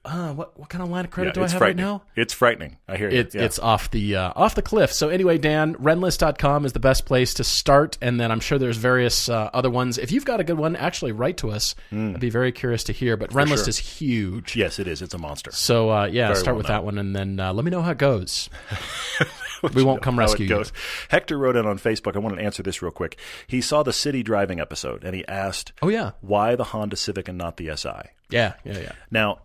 [0.05, 2.03] Uh, what what kind of line of credit Yeah, do I have right now?
[2.17, 2.77] It's frightening.
[2.89, 3.21] I hear you.
[3.21, 3.43] It, Yeah.
[3.43, 4.93] It's off the uh, off the cliff.
[4.93, 8.79] So anyway, Dan, rennlist.com is the best place to start, and then I'm sure there's
[8.79, 9.99] various uh, other ones.
[9.99, 11.77] If you've got a good one, actually write to us.
[11.93, 13.17] I'd be very curious to hear.
[13.17, 13.57] But Rennlist Hmm.
[13.57, 13.69] sure.
[13.69, 14.57] is huge.
[14.57, 15.03] yes, it is.
[15.03, 15.53] It's a monster.
[15.53, 16.77] So uh, yeah, Very start well with known.
[16.79, 18.51] that one, and then uh, let me know how it goes.
[19.75, 20.65] we won't come How rescue you.
[21.11, 22.17] Hector wrote in on Facebook.
[22.17, 23.19] I want to answer this real quick.
[23.47, 27.29] He saw the city driving episode and he asked, Oh yeah, "Why the Honda Civic
[27.29, 28.93] and not the SI?" yeah, yeah, yeah.
[29.11, 29.39] Now,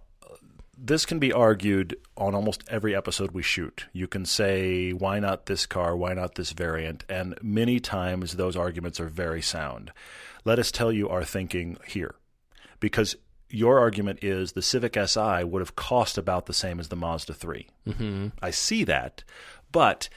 [0.78, 3.86] this can be argued on almost every episode we shoot.
[3.94, 5.96] You can say, why not this car?
[5.96, 7.04] Why not this variant?
[7.10, 9.92] And many times those arguments are very sound.
[10.46, 12.16] Let us tell you our thinking here.
[12.80, 13.16] Because
[13.50, 17.34] your argument is the Civic Si would have cost about the same as the Mazda
[17.34, 17.68] 3.
[17.88, 18.28] Mm-hmm.
[18.42, 19.24] I see that.
[19.72, 20.10] But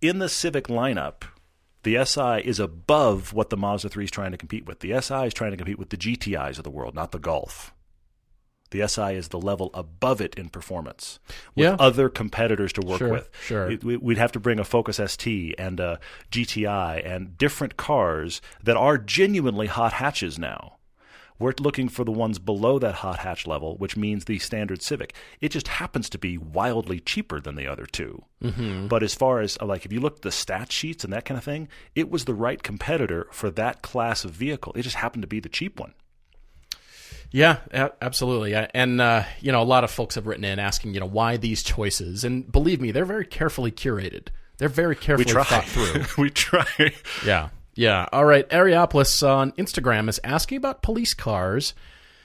[0.00, 1.22] in the Civic lineup,
[1.82, 4.80] the SI is above what the Mazda 3 is trying to compete with.
[4.80, 7.73] The SI is trying to compete with the GTIs of the world, not the Golf.
[8.74, 11.20] The SI is the level above it in performance
[11.54, 11.76] with Yeah.
[11.78, 13.30] other competitors to work Sure, with.
[13.46, 13.70] sure.
[13.70, 16.00] It- We'd have to bring a Focus ST and a
[16.32, 20.78] GTI and different cars that are genuinely hot hatches now.
[21.38, 25.14] We're looking for the ones below that hot hatch level, which means the standard Civic.
[25.40, 28.88] It just happens to be wildly cheaper than the other 2 Mm-hmm.
[28.88, 31.38] But as far as like if you look at the stat sheets and that kind
[31.38, 34.72] of thing, it was the right competitor for that class of vehicle.
[34.74, 35.94] It just happened to be the cheap one.
[37.34, 37.58] Yeah,
[38.00, 38.54] absolutely.
[38.54, 41.36] And uh, you know, a lot of folks have written in asking, you know, why
[41.36, 42.22] these choices.
[42.22, 44.28] And believe me, they're very carefully curated.
[44.58, 46.04] They're very carefully thought through.
[46.22, 46.64] we try.
[47.26, 47.48] Yeah.
[47.74, 48.08] Yeah.
[48.12, 48.48] All right.
[48.50, 51.74] Ariopolis on Instagram is asking about police cars.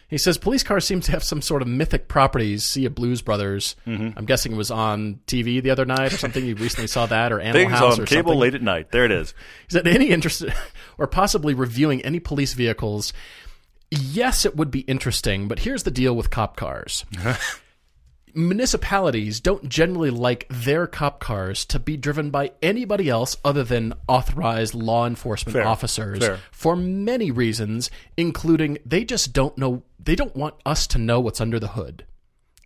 [0.09, 2.63] He says police cars seem to have some sort of mythic properties.
[2.63, 3.75] See a Blues Brothers.
[3.87, 4.15] Mm-hmm.
[4.15, 6.45] I'm guessing it was on TV the other night or something.
[6.45, 8.39] You recently saw that or Animal Things House on or cable something.
[8.39, 8.91] late at night.
[8.91, 9.33] There it is.
[9.69, 10.45] Is that any interest
[10.99, 13.11] or possibly reviewing any police vehicles?
[13.91, 17.05] Yes, it would be interesting, but here's the deal with cop cars.
[18.35, 23.93] Municipalities don't generally like their cop cars to be driven by anybody else other than
[24.07, 25.67] authorized law enforcement Fair.
[25.67, 26.39] officers Fair.
[26.51, 31.41] for many reasons, including they just don't know, they don't want us to know what's
[31.41, 32.05] under the hood.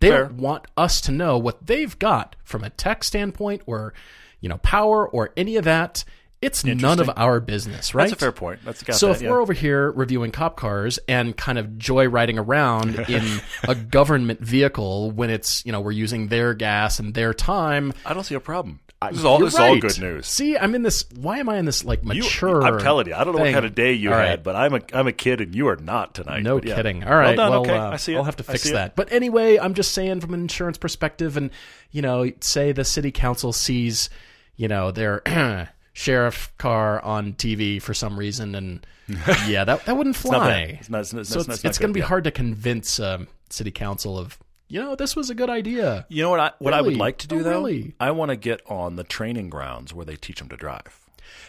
[0.00, 0.26] They Fair.
[0.26, 3.94] don't want us to know what they've got from a tech standpoint or,
[4.40, 6.04] you know, power or any of that.
[6.44, 8.04] It's none of our business, right?
[8.04, 8.60] That's a fair point.
[8.64, 9.30] That's got so that, if yeah.
[9.30, 15.10] we're over here reviewing cop cars and kind of joyriding around in a government vehicle
[15.10, 18.40] when it's you know we're using their gas and their time, I don't see a
[18.40, 18.80] problem.
[19.10, 19.80] This is all, this is all right.
[19.80, 20.26] good news.
[20.26, 21.04] See, I'm in this.
[21.16, 22.62] Why am I in this like You- mature?
[22.62, 24.42] I'm telling you, I don't know what kind of day you All had, right.
[24.42, 26.42] but I'm a I'm a kid and you are not tonight.
[26.42, 26.76] No yeah.
[26.76, 27.04] kidding.
[27.04, 27.36] All right.
[27.36, 27.60] Well, done.
[27.70, 27.76] okay.
[27.76, 28.16] uh, I see it.
[28.16, 28.74] I'll have to fix see it.
[28.74, 28.96] that.
[28.96, 31.50] But anyway, I'm just saying from an insurance perspective, and
[31.90, 34.10] you know, say the city council sees,
[34.56, 35.22] you know, their
[35.94, 38.86] sheriff car on TV for some reason, and
[39.48, 40.76] yeah, that that wouldn't fly.
[40.78, 42.06] It's not- it's not- so it's it's, it's going to be yeah.
[42.06, 44.38] hard to convince um, city council of,
[44.68, 46.04] you know, this was a good idea.
[46.10, 47.50] You know what I what I would like to do Oh, though?
[47.50, 47.94] really?
[47.98, 51.00] I want to get on the training grounds where they teach them to drive.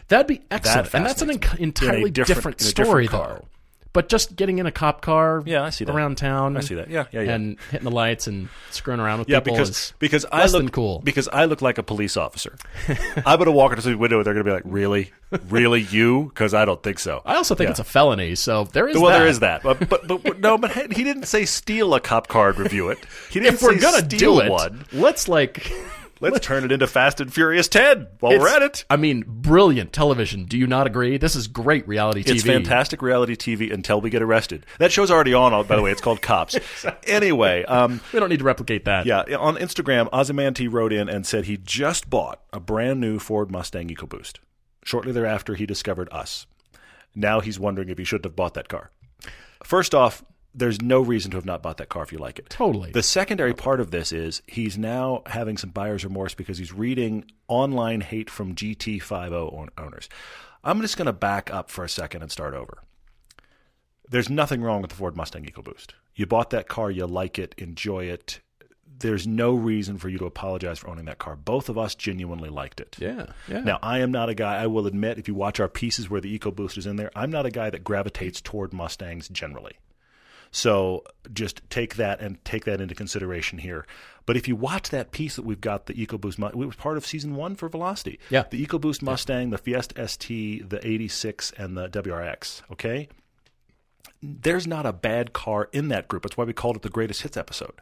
[0.07, 1.47] That'd be excellent, That and that's an en- me.
[1.57, 3.45] In a entirely different- different, a different story, though.
[3.95, 5.95] But just getting in a cop car, Yeah, I see that.
[5.95, 6.55] around town.
[6.57, 6.89] I see that.
[6.89, 7.33] Yeah, yeah, yeah.
[7.33, 10.53] and hitting the lights and screwing around with Yeah, people because is because I less
[10.53, 10.99] look than cool.
[11.03, 12.55] because I look like a police officer.
[13.25, 14.17] I'm gonna walk into the window.
[14.17, 15.11] and They're gonna be like, "Really,
[15.49, 17.21] really, you?" Because I don't think so.
[17.25, 17.71] I also think Yeah.
[17.71, 18.35] it's a felony.
[18.35, 19.17] So there is well, that.
[19.19, 22.27] there is that, but, but but but no, but he didn't say steal a cop
[22.27, 22.99] car and review it.
[23.31, 24.85] He didn't If we're say gonna steal do it, one.
[24.91, 25.71] let's like.
[26.31, 28.85] Let's turn it into Fast and Furious Ten while we're at it.
[28.89, 30.45] I mean, brilliant television.
[30.45, 31.17] Do you not agree?
[31.17, 32.31] This is great reality TV.
[32.35, 34.65] It's fantastic reality TV until we get arrested.
[34.79, 35.91] That show's already on, by the way.
[35.91, 36.57] It's called Cops.
[37.07, 39.05] Anyway, um, We don't need to replicate that.
[39.05, 43.51] yeah, on Instagram, Ozymanti wrote in and said he just bought a brand new Ford
[43.51, 44.37] Mustang EcoBoost.
[44.83, 46.45] Shortly thereafter, he discovered us.
[47.15, 48.91] Now he's wondering if he shouldn't have bought that car.
[49.63, 50.23] First off,
[50.55, 52.49] there's no reason to have not bought that car if you like it.
[52.49, 52.91] Totally.
[52.91, 57.25] The secondary part of this is he's now having some buyer's remorse because he's reading
[57.47, 60.09] online hate from GT50 owners.
[60.63, 62.83] I'm just going to back up for a second and start over.
[64.09, 65.87] There's nothing wrong with the Ford Mustang EcoBoost.
[66.15, 68.39] You bought that car, you like it, enjoy it.
[68.97, 71.35] There's no reason for you to apologize for owning that car.
[71.35, 72.95] Both of us genuinely liked it.
[72.97, 73.25] Yeah.
[73.49, 73.59] Yeah.
[73.59, 76.21] Now, I am not a guy, I will admit, if you watch our pieces where
[76.21, 79.73] the EcoBoost is in there, I'm not a guy that gravitates toward Mustangs generally.
[80.55, 81.03] So
[81.33, 83.85] just take that and take that into consideration here.
[84.25, 87.05] But if you watch that piece that we've got, the EcoBoost, it was part of
[87.05, 88.19] season one for Velocity.
[88.29, 88.45] Yeah.
[88.49, 92.61] The EcoBoost Mustang, the Fiesta ST, the 86, and the WRX.
[92.71, 93.09] Okay?
[94.23, 96.23] There's not a bad car in that group.
[96.23, 97.73] That's why we called it the greatest hits episode.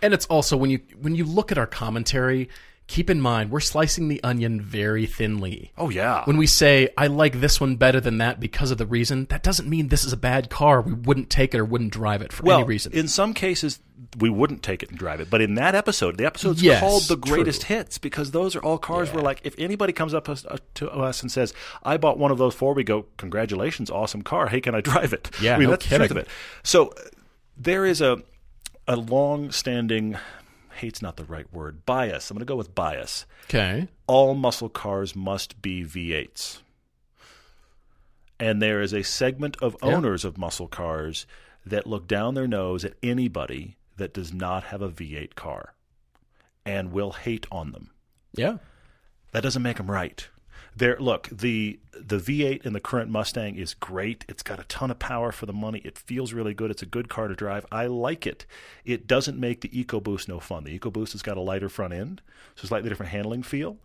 [0.00, 2.50] And it's also when you when you look at our commentary,
[2.86, 5.72] keep in mind we're slicing the onion very thinly.
[5.76, 6.24] Oh, yeah.
[6.24, 9.42] When we say I like this one better than that because of the reason, that
[9.42, 10.80] doesn't mean this is a bad car.
[10.80, 12.92] We wouldn't take it or wouldn't drive it for well, any reason.
[12.92, 13.80] in some cases,
[14.18, 15.28] we wouldn't take it and drive it.
[15.28, 17.76] But in that episode, the episode's Yes, called the greatest true.
[17.76, 20.34] hits because those are all cars where, like, if anybody comes up uh,
[20.74, 24.46] to us and says, "I bought one of those four, we go, "Congratulations, awesome car!
[24.46, 26.28] Hey, can I drive it?" Yeah, I mean no that's the truth of it.
[26.62, 26.94] So
[27.56, 28.22] there is a
[28.88, 30.16] a long-standing
[30.76, 32.30] hate's not the right word bias.
[32.30, 33.26] I'm going to go with bias.
[33.44, 33.88] okay.
[34.06, 36.58] All muscle cars must be V8s.
[38.38, 39.94] And there is a segment of Yeah.
[39.96, 41.26] owners of muscle cars
[41.64, 45.74] that look down their nose at anybody that does not have a V8 car
[46.64, 47.90] and will hate on them.
[48.34, 48.58] Yeah.
[49.32, 50.28] That doesn't make them right.
[50.76, 54.26] There, look the the V8 in the current Mustang is great.
[54.28, 55.80] It's got a ton of power for the money.
[55.84, 56.70] It feels really good.
[56.70, 57.64] It's a good car to drive.
[57.72, 58.44] I like it.
[58.84, 60.64] It doesn't make the EcoBoost no fun.
[60.64, 62.20] The EcoBoost has got a lighter front end,
[62.54, 63.78] so slightly different handling feel,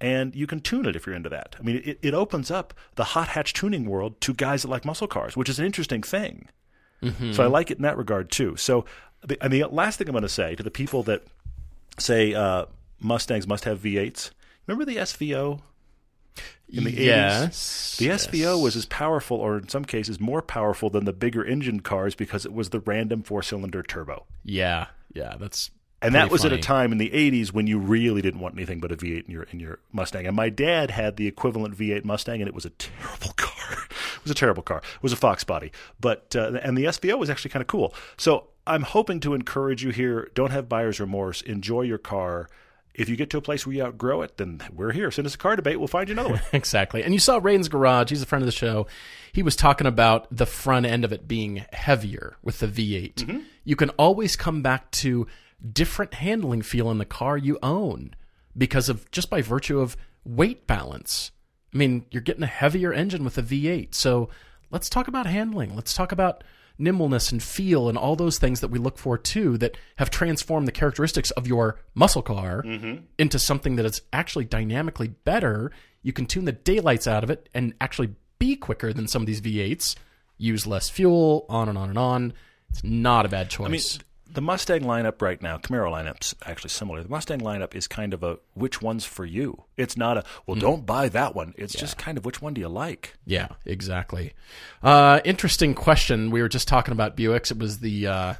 [0.00, 1.56] and you can tune it if you're into that.
[1.58, 4.84] I mean, it, it opens up the hot hatch tuning world to guys that like
[4.84, 6.48] muscle cars, which is an interesting thing.
[7.32, 8.56] So I like it in that regard too.
[8.56, 8.84] So,
[9.24, 11.24] the, and the last thing I'm going to say to the people that
[11.98, 12.66] say uh,
[13.00, 14.30] Mustangs must have V8s.
[14.66, 15.60] Remember the SVO
[16.68, 17.04] in the 80s?
[17.04, 17.96] yes.
[17.98, 21.80] The SVO was as powerful, or in some cases more powerful, than the bigger engine
[21.80, 24.26] cars because it was the random four cylinder turbo.
[24.44, 24.86] Yeah.
[25.14, 25.36] Yeah.
[25.38, 25.70] That's
[26.02, 28.80] And that was at a time in the 80s when you really didn't want anything
[28.80, 30.26] but a V8 in your in your Mustang.
[30.26, 33.78] And my dad had the equivalent V8 Mustang, and it was a terrible car.
[34.16, 34.78] it was a terrible car.
[34.78, 37.94] It was a Fox body, but uh, and the SVO was actually kind of cool.
[38.16, 40.30] So I'm hoping to encourage you here.
[40.34, 41.40] Don't have buyer's remorse.
[41.42, 42.48] Enjoy your car.
[42.98, 45.10] If you get to a place where you outgrow it, then we're here.
[45.10, 45.78] Send us a car debate.
[45.78, 46.40] We'll find you another one.
[46.52, 47.04] Exactly.
[47.04, 48.10] And you saw Raiden's Garage.
[48.10, 48.88] He's a friend of the show.
[49.32, 53.14] He was talking about the front end of it being heavier with the V8.
[53.14, 53.38] Mm-hmm.
[53.64, 55.28] You can always come back to
[55.72, 58.14] different handling feel in the car you own
[58.56, 61.30] because of just by virtue of weight balance.
[61.72, 63.94] I mean, you're getting a heavier engine with a V8.
[63.94, 64.28] So
[64.70, 65.74] let's talk about handling.
[65.74, 66.42] Let's talk about
[66.78, 70.66] nimbleness and feel and all those things that we look for too that have transformed
[70.68, 73.02] the characteristics of your muscle car mm-hmm.
[73.18, 75.72] into something that is actually dynamically better.
[76.02, 79.26] You can tune the daylights out of it and actually be quicker than some of
[79.26, 79.96] these V8s,
[80.36, 82.32] use less fuel, on and on and on.
[82.70, 83.66] It's not a bad choice.
[83.66, 83.80] I mean,
[84.32, 87.02] the Mustang lineup right now, Camaro lineup's actually similar.
[87.02, 89.64] The Mustang lineup is kind of a which one's for you.
[89.76, 91.54] It's not a well, don't buy that one.
[91.56, 93.14] It's just kind of which one do you like.
[93.24, 94.34] Yeah, exactly.
[94.82, 96.30] Uh, interesting question.
[96.30, 97.50] We were just talking about Buicks.
[97.50, 98.34] It was the uh,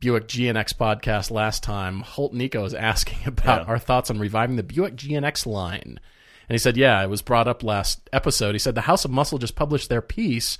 [0.00, 2.00] Buick GNX podcast last time.
[2.00, 3.68] Holt Nico is asking about Yeah.
[3.68, 6.00] our thoughts on reviving the Buick GNX line.
[6.48, 8.54] And he said, yeah, it was brought up last episode.
[8.54, 10.56] He said the House of Muscle just published their piece.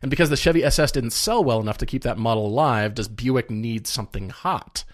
[0.00, 3.08] And because the Chevy SS didn't sell well enough to keep that model alive, does
[3.08, 4.84] Buick need something hot?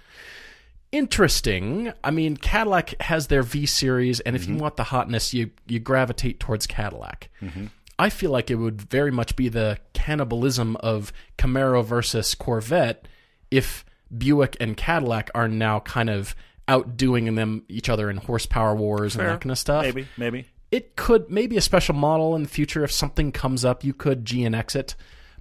[0.95, 1.93] interesting.
[2.05, 4.63] I mean, Cadillac has their V series, and if you mm-hmm.
[4.63, 7.29] want the hotness, you you gravitate towards Cadillac.
[7.43, 7.67] Mm-hmm.
[7.99, 13.07] I feel like it would very much be the cannibalism of Camaro versus Corvette
[13.51, 13.85] if
[14.17, 16.35] Buick and Cadillac are now kind of
[16.67, 19.85] outdoing them each other in horsepower wars and that kind of stuff.
[19.85, 20.47] Maybe, maybe.
[20.75, 23.85] It could maybe a special model in the future if something comes up.
[23.85, 24.95] You could GNX it,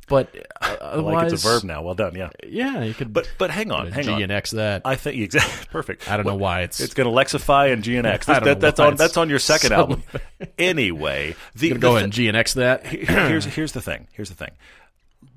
[0.07, 0.29] But
[0.61, 1.81] uh, like it's a verb now.
[1.81, 2.13] Well done.
[2.15, 2.29] Yeah.
[2.45, 3.13] Yeah, you could.
[3.13, 4.21] But but hang on, hang on.
[4.21, 4.81] and X that.
[4.85, 6.11] I think exactly perfect.
[6.11, 8.25] I don't know why it's- it's going to Lexify and GNX.
[8.27, 10.21] Don't That, that's on that's on your second suddenly- album.
[10.57, 12.85] anyway, the, gonna the go ahead and G and X that.
[12.85, 14.07] Here's here's the thing.
[14.13, 14.51] Here's the thing.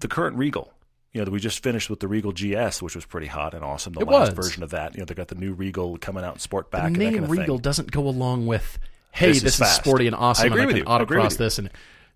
[0.00, 0.72] The current Regal.
[1.12, 3.94] You know, we just finished with the Regal GS, which was pretty hot and awesome.
[3.94, 4.46] The It last was.
[4.46, 4.92] version of that.
[4.94, 7.12] You know, they got the new Regal coming out in Sportback The and that name
[7.14, 7.62] kind of Regal thing.
[7.62, 8.78] doesn't go along with.
[9.16, 10.44] Hey, This this, is is, sporty and awesome.
[10.44, 10.84] I agree and with I you.
[10.84, 11.38] can I agree autocross with you.
[11.38, 11.70] this and.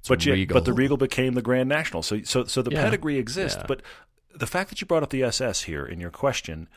[0.08, 2.02] But yet, but the Regal became the Grand National.
[2.02, 2.84] So so so the Yeah.
[2.84, 3.58] pedigree exists.
[3.60, 3.66] Yeah.
[3.68, 3.82] But
[4.34, 6.68] the fact that you brought up the SS here in your question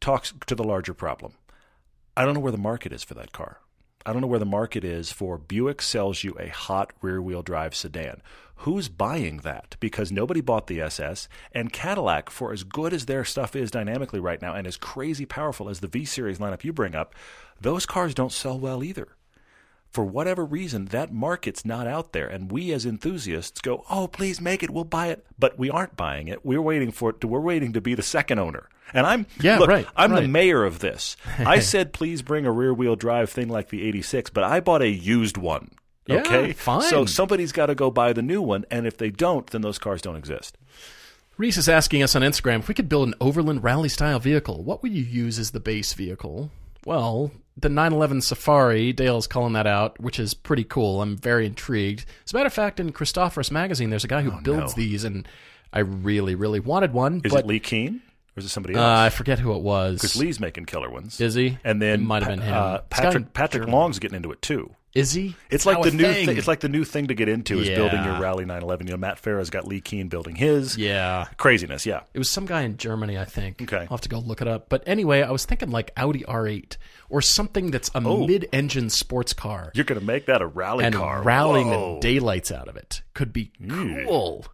[0.00, 1.32] talks to the larger problem.
[2.16, 3.58] I don't know where the market is for that car.
[4.04, 7.42] I don't know where the market is for Buick sells you a hot rear wheel
[7.42, 8.22] drive sedan.
[8.60, 9.76] Who's buying that?
[9.80, 14.20] Because nobody bought the SS, and Cadillac, for as good as their stuff is dynamically
[14.20, 17.14] right now and as crazy powerful as the V Series lineup you bring up,
[17.60, 19.08] those cars don't sell well either
[19.90, 22.26] for whatever reason, that market's not out there.
[22.28, 25.24] And we as enthusiasts go, oh, please make it, we'll buy it.
[25.38, 26.44] But we aren't buying it.
[26.44, 28.68] We're waiting for it to, we're waiting to be the second owner.
[28.92, 31.16] And I'm, Yeah, look, right, I'm the mayor of this.
[31.38, 34.82] I said, please bring a rear wheel drive thing like the 86, but I bought
[34.82, 35.70] a used one.
[36.06, 36.52] Yeah, Okay.
[36.52, 36.82] fine.
[36.82, 38.64] So somebody's got to go buy the new one.
[38.70, 40.56] And if they don't, then those cars don't exist.
[41.36, 44.62] Reese is asking us on Instagram if we could build an overland rally style vehicle.
[44.62, 46.50] What would you use as the base vehicle?
[46.86, 51.02] Well, the 911 Safari, Dale's calling that out, which is pretty cool.
[51.02, 52.06] I'm very intrigued.
[52.24, 54.82] As a matter of fact, in Christophorus magazine, there's a guy who builds Oh, no.
[54.82, 55.26] these, and
[55.72, 57.22] I really, really wanted one.
[57.24, 58.02] Is but it Leh Keen
[58.36, 58.98] or is it somebody uh, else?
[59.00, 59.96] I forget who it was.
[59.96, 61.20] Because Leh's making killer ones.
[61.20, 61.58] Is he?
[61.64, 62.54] And then It might have been him.
[62.54, 63.66] Uh, Patrick Patrick.
[63.66, 64.70] Long's getting into it too.
[64.96, 65.36] Is he?
[65.50, 66.26] It's like now the new thing.
[66.26, 66.36] thing.
[66.38, 68.86] It's like the new thing to get into is building your Rally 911.
[68.86, 70.76] You know, Matt Farah's got Leh Keen building his.
[70.78, 71.26] yeah.
[71.36, 72.00] Craziness, yeah.
[72.14, 73.60] It was some guy in Germany, I think.
[73.62, 73.80] Okay.
[73.82, 74.68] I'll have to go look it up.
[74.68, 76.76] But anyway, I was thinking like Audi R8
[77.08, 78.26] or something that's a Oh.
[78.26, 79.70] mid-engine sports car.
[79.74, 81.22] You're going to make that a rally and car.
[81.22, 81.94] rallying Whoa.
[81.96, 83.52] the daylights out of it could be
[84.04, 84.46] cool.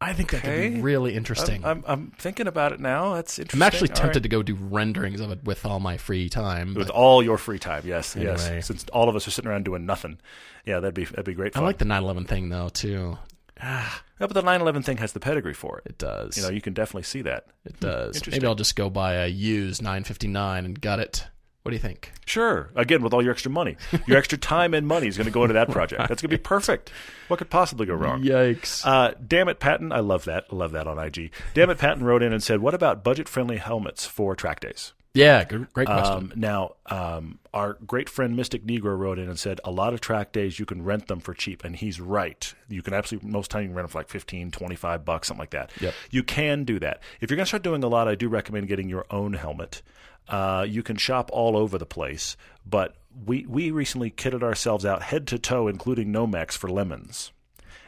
[0.00, 0.68] I think that could Okay.
[0.68, 1.64] be really interesting.
[1.64, 3.14] I'm, I'm, I'm thinking about it now.
[3.14, 3.58] That's interesting.
[3.62, 4.22] I'm actually All tempted right.
[4.24, 6.74] to go do renderings of it with all my free time.
[6.74, 7.82] with all your free time.
[7.86, 8.32] Yes, Anyway.
[8.36, 8.66] yes.
[8.66, 10.18] Since all of us are sitting around doing nothing,
[10.66, 11.64] yeah, that'd be that'd be great I fun.
[11.64, 13.16] like the 911 thing though too.
[13.58, 15.84] Ah, yeah, but the 911 thing has the pedigree for it.
[15.86, 16.36] It does.
[16.36, 17.46] You know, you can definitely see that.
[17.64, 18.20] it does.
[18.26, 21.26] Maybe I'll just go buy a used 959 and gut it.
[21.66, 22.12] What do you think?
[22.26, 22.70] Sure.
[22.76, 25.42] Again, with all your extra money, your extra time and money is going to go
[25.42, 25.98] into that project.
[26.08, 26.92] That's going to be perfect.
[27.26, 28.22] What could possibly go wrong?
[28.22, 28.86] Yikes!
[28.86, 29.90] Uh, damn it, Patton.
[29.90, 30.44] I love that.
[30.52, 31.32] I love that on IG.
[31.54, 35.44] Damn it, Patton wrote in and said, "What about budget-friendly helmets for track days?" yeah,
[35.44, 36.14] good, great question.
[36.14, 40.00] Um, now, um, our great friend Mystic Negro wrote in and said, a lot of
[40.00, 41.64] track days you can rent them for cheap.
[41.64, 42.52] And he's right.
[42.68, 45.40] You can absolutely, most time you can rent them for like 15, 25 bucks, something
[45.40, 45.70] like that.
[45.80, 45.94] Yep.
[46.10, 47.00] You can do that.
[47.20, 49.80] If you're going to start doing a lot, I do recommend getting your own helmet.
[50.28, 55.02] Uh, you can shop all over the place, but we, we recently kitted ourselves out
[55.02, 57.32] head to toe, including Nomex for lemons.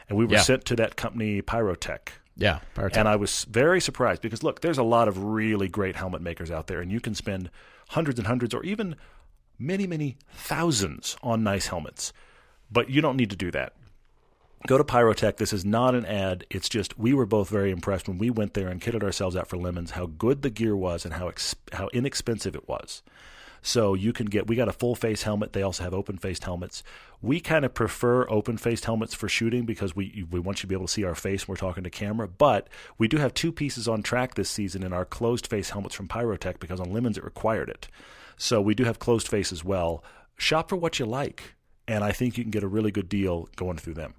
[0.07, 0.41] And we were Yeah.
[0.41, 2.13] sent to that company, Pyrotect.
[2.35, 2.97] yeah, Pyrotect.
[2.97, 6.49] And I was very surprised because look, there's a lot of really great helmet makers
[6.49, 7.51] out there, and you can spend
[7.89, 8.95] hundreds and hundreds, or even
[9.59, 12.13] many, many thousands on nice helmets.
[12.71, 13.73] But you don't need to do that.
[14.67, 15.37] Go to Pyrotect.
[15.37, 16.45] This is not an ad.
[16.49, 19.47] It's just we were both very impressed when we went there and kitted ourselves out
[19.47, 19.91] for lemons.
[19.91, 23.01] How good the gear was and how ex- how inexpensive it was.
[23.61, 25.53] So you can get we got a full face helmet.
[25.53, 26.83] They also have open faced helmets.
[27.21, 30.67] We kind of prefer open faced helmets for shooting because we we want you to
[30.67, 32.27] be able to see our face when we're talking to camera.
[32.27, 35.95] But we do have two pieces on track this season in our closed face helmets
[35.95, 37.87] from Pyrotect because on lemons it required it.
[38.37, 40.03] So we do have closed face as well.
[40.37, 41.55] Shop for what you like,
[41.87, 44.15] and I think you can get a really good deal going through them.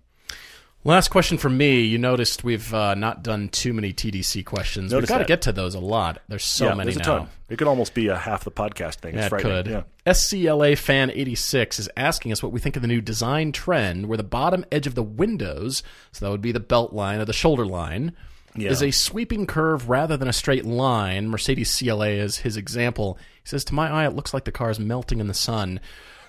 [0.83, 1.83] Last question from me.
[1.83, 4.93] You noticed we've uh, not done too many TDC questions.
[4.93, 6.23] Noticed We've got to get to those a lot.
[6.29, 7.19] There's so yeah, many there's a now.
[7.19, 7.29] ton.
[7.51, 9.11] It could almost be a half the podcast thing.
[9.15, 9.53] It's Yeah, it frightening.
[9.65, 9.67] could.
[9.71, 9.83] Yeah.
[10.13, 14.17] SCLA fan 86 is asking us what we think of the new design trend where
[14.17, 17.35] the bottom edge of the windows, so that would be the belt line or the
[17.35, 18.13] shoulder line,
[18.57, 18.71] Yeah.
[18.71, 21.29] is a sweeping curve rather than a straight line.
[21.29, 23.19] Mercedes CLA is his example.
[23.43, 25.79] He says, To my eye, it looks like the car is melting in the sun.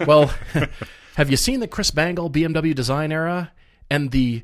[0.05, 0.33] Well,
[1.15, 3.53] have you seen the Chris Bangle BMW design era
[3.91, 4.43] and the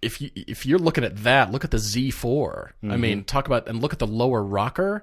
[0.00, 2.70] if you if you're looking at that, look at the Z4.
[2.82, 3.00] I mm-hmm.
[3.00, 5.02] mean, talk about and look at the lower rocker.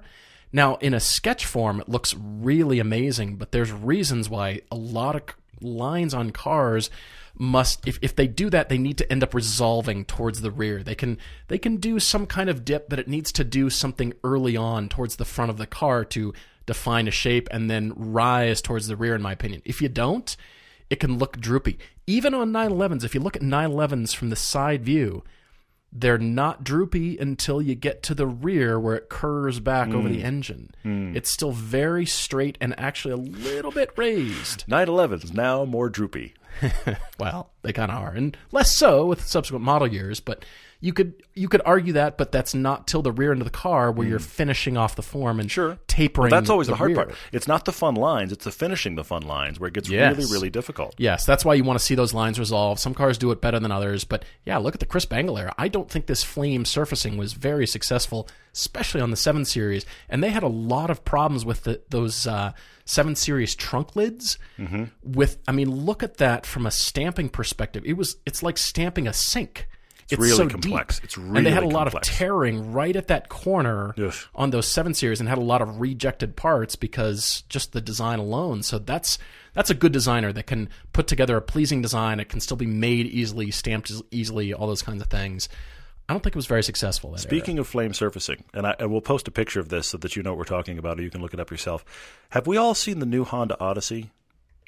[0.52, 5.16] Now, in a sketch form, it looks really amazing, but there's reasons why a lot
[5.16, 5.22] of
[5.60, 6.90] lines on cars
[7.36, 10.84] must if, if they do that they need to end up resolving towards the rear
[10.84, 11.18] they can
[11.48, 14.88] they can do some kind of dip but it needs to do something early on
[14.88, 16.32] towards the front of the car to
[16.64, 20.36] define a shape and then rise towards the rear in my opinion if you don't
[20.94, 21.76] it can look droopy.
[22.06, 25.24] Even on 911s, if you look at 911s from the side view,
[25.90, 30.20] they're not droopy until you get to the rear where it curves back over the
[30.20, 30.26] hmm.
[30.26, 30.70] engine.
[30.84, 31.16] Hmm.
[31.16, 34.64] It's still very straight and actually a little bit raised.
[34.68, 36.34] 911 is now more droopy.
[37.18, 40.20] Well, they kind of are, and less so with subsequent model years.
[40.20, 40.44] But
[40.84, 43.50] you could you could argue that, but that's not till the rear end of the
[43.50, 45.52] car where you're finishing off the form and Mm.
[45.52, 45.78] Sure.
[45.86, 46.30] tapering.
[46.30, 46.96] That's always the, hard rear.
[46.96, 47.14] part.
[47.32, 50.16] It's not the fun lines; it's the finishing the fun lines where it gets Yes.
[50.18, 50.94] really, really difficult.
[50.98, 52.80] Yes, that's why you want to see those lines resolved.
[52.80, 55.54] Some cars do it better than others, but yeah, look at the Chris Bangle era.
[55.56, 59.86] I don't think this flame surfacing was very successful, especially on the 7 Series.
[60.10, 62.52] And they had a lot of problems with the, those uh,
[62.84, 64.38] 7 Series trunk lids.
[64.58, 64.84] Mm-hmm.
[65.02, 67.82] With, I mean, look at that from a stamping perspective.
[67.86, 69.66] It was, it's like stamping a sink.
[70.10, 70.96] It's, really so complex.
[70.96, 71.04] deep.
[71.04, 74.26] It's really and they had a really lot of tearing right at that corner Yes.
[74.34, 78.18] on those seven series and had a lot of rejected parts because just the design
[78.18, 78.62] alone.
[78.62, 79.18] So that's
[79.54, 82.20] that's a good designer that can put together a pleasing design.
[82.20, 85.48] It can still be made easily, stamped easily, all those kinds of things.
[86.08, 87.12] I don't think it was very successful.
[87.12, 87.28] That era.
[87.30, 90.16] Speaking of flame surfacing, and I, I will post a picture of this so that
[90.16, 91.82] you know what we're talking about, or you can look it up yourself.
[92.30, 94.10] Have we all seen the new Honda Odyssey?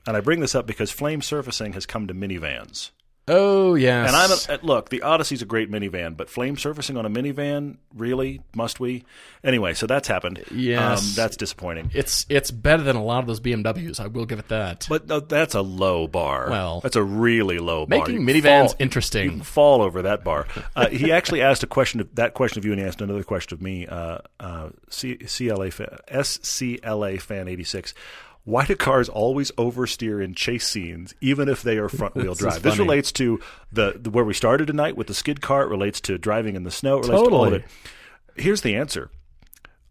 [0.07, 2.91] And I bring this up because flame surfacing has come to minivans.
[3.29, 6.97] Oh yes, And I'm a, uh, look, the Odyssey's a great minivan, but flame surfacing
[6.97, 8.41] on a minivan, really?
[8.55, 9.05] Must we?
[9.43, 10.43] Anyway, so that's happened.
[10.53, 11.01] Yes.
[11.01, 11.91] um, that's disappointing.
[11.95, 14.01] it's it's better than a lot of those BMWs.
[14.01, 14.87] I will give it that.
[14.89, 16.51] But no, that's a low bar.
[16.51, 17.99] Well, that's a really low bar.
[18.01, 19.39] making You minivans fall- interesting.
[19.39, 20.47] You fall over that bar.
[20.75, 23.25] Uh, he actually asked a question of that question of you, and he asked another
[23.25, 23.87] question of me.
[23.87, 27.95] Uh, uh, C- CLA fan, SCLA fan eighty six.
[28.47, 32.63] Why do cars always oversteer in chase scenes, even if they are front wheel drive?
[32.63, 33.41] This relates to
[33.73, 35.65] the, the where we started tonight with the skid car.
[35.65, 36.99] It relates to driving in the snow.
[36.99, 37.65] It relates to all of Totally.
[38.37, 38.41] it.
[38.41, 39.11] Here's the answer: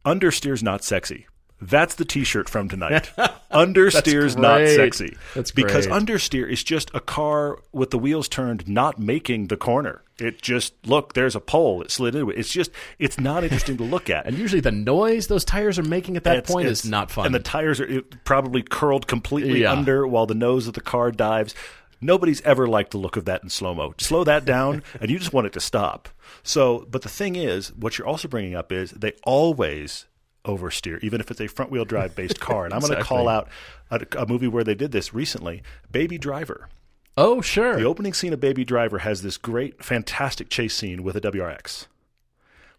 [0.06, 1.28] understeer's not sexy.
[1.68, 3.12] That's the T-shirt from tonight.
[3.52, 5.18] Understeer's not sexy.
[5.34, 10.02] That's because understeer is just a car with the wheels turned, not making the corner.
[10.20, 11.14] It just look.
[11.14, 11.82] There's a pole.
[11.82, 12.38] It slid into it.
[12.38, 12.72] It's just.
[13.00, 14.26] It's not interesting to look at.
[14.28, 17.12] and usually the noise those tires are making at that It's- point it's- is not
[17.12, 17.26] fun.
[17.26, 19.72] And the tires are probably curled completely Yeah.
[19.74, 21.56] under while the nose of the car dives.
[22.02, 23.94] Nobody's ever liked the look of that in slow mo.
[23.98, 26.10] Slow that down, and you just want it to stop.
[26.44, 30.06] So, but the thing is, what you're also bringing up is they always
[30.46, 32.66] oversteer, even if it's a front wheel drive based car.
[32.66, 33.50] And I'm going to call out
[33.92, 36.70] a, a movie where they did this recently, Baby Driver.
[37.18, 41.16] oh sure, The opening scene of Baby Driver has this great, fantastic chase scene with
[41.16, 41.88] a WRX.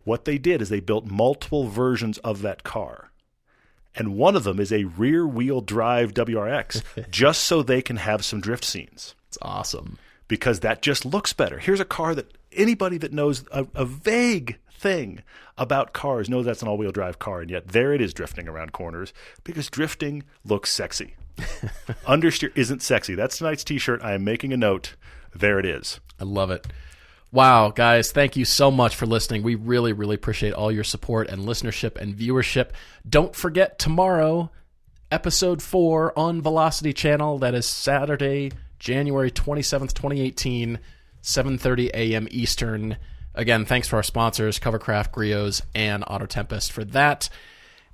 [0.04, 3.10] What they did is they built multiple versions of that car.
[3.94, 8.24] And one of them is a rear wheel drive WRX, just so they can have
[8.24, 9.14] some drift scenes.
[9.28, 9.98] it's awesome.
[10.28, 11.58] Because that just looks better.
[11.58, 15.22] Here's a car that anybody that knows a, a vague thing
[15.58, 18.48] about cars No, that's an all wheel drive car, and yet there it is drifting
[18.48, 19.12] around corners
[19.42, 21.16] because drifting looks sexy.
[22.06, 23.16] Understeer isn't sexy.
[23.16, 24.00] That's tonight's t shirt.
[24.02, 24.94] I am making a note.
[25.34, 25.98] There it is.
[26.20, 26.66] I love it.
[27.32, 29.42] Wow, guys, thank you so much for listening.
[29.42, 32.70] We really, really appreciate all your support and listenership and viewership.
[33.06, 34.50] Don't forget tomorrow,
[35.10, 37.38] episode four on Velocity Channel.
[37.38, 40.78] That is Saturday, January 27th, 2018,
[41.22, 42.28] 7.30 a.m.
[42.30, 42.96] Eastern.
[43.36, 47.28] Again, thanks for our sponsors, Covercraft, Griot's, and Auto Tempest for that.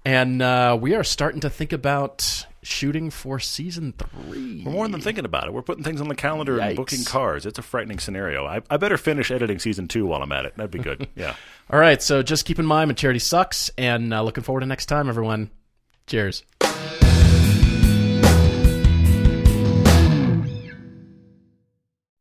[0.05, 4.63] And uh, we are starting to think about shooting for season three.
[4.65, 5.53] We're more than thinking about it.
[5.53, 7.45] We're putting things on the calendar and booking cars.
[7.47, 8.45] It's a frightening scenario.
[8.47, 10.57] I, I better finish editing season two while I'm at it.
[10.57, 11.09] That'd be good.
[11.17, 11.35] Yeah.
[11.71, 14.87] All right, so just keep in mind, maturity sucks, and uh, looking forward to next
[14.87, 15.51] time, everyone.
[16.07, 16.43] Cheers.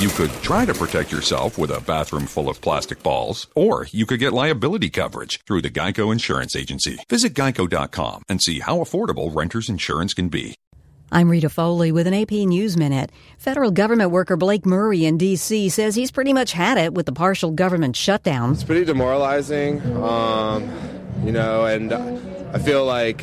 [0.00, 4.06] You could try to protect yourself with a bathroom full of plastic balls, or you
[4.06, 6.96] could get liability coverage through the Geico Insurance Agency.
[7.10, 10.54] Visit geico.com and see how affordable renter's insurance can be.
[11.12, 13.12] I'm Rita Foley with an AP News Minute.
[13.36, 15.68] Federal government worker Blake Murray in D.C.
[15.68, 18.52] says he's pretty much had it with the partial government shutdown.
[18.52, 20.72] It's pretty demoralizing, um,
[21.26, 23.22] you know, and I feel like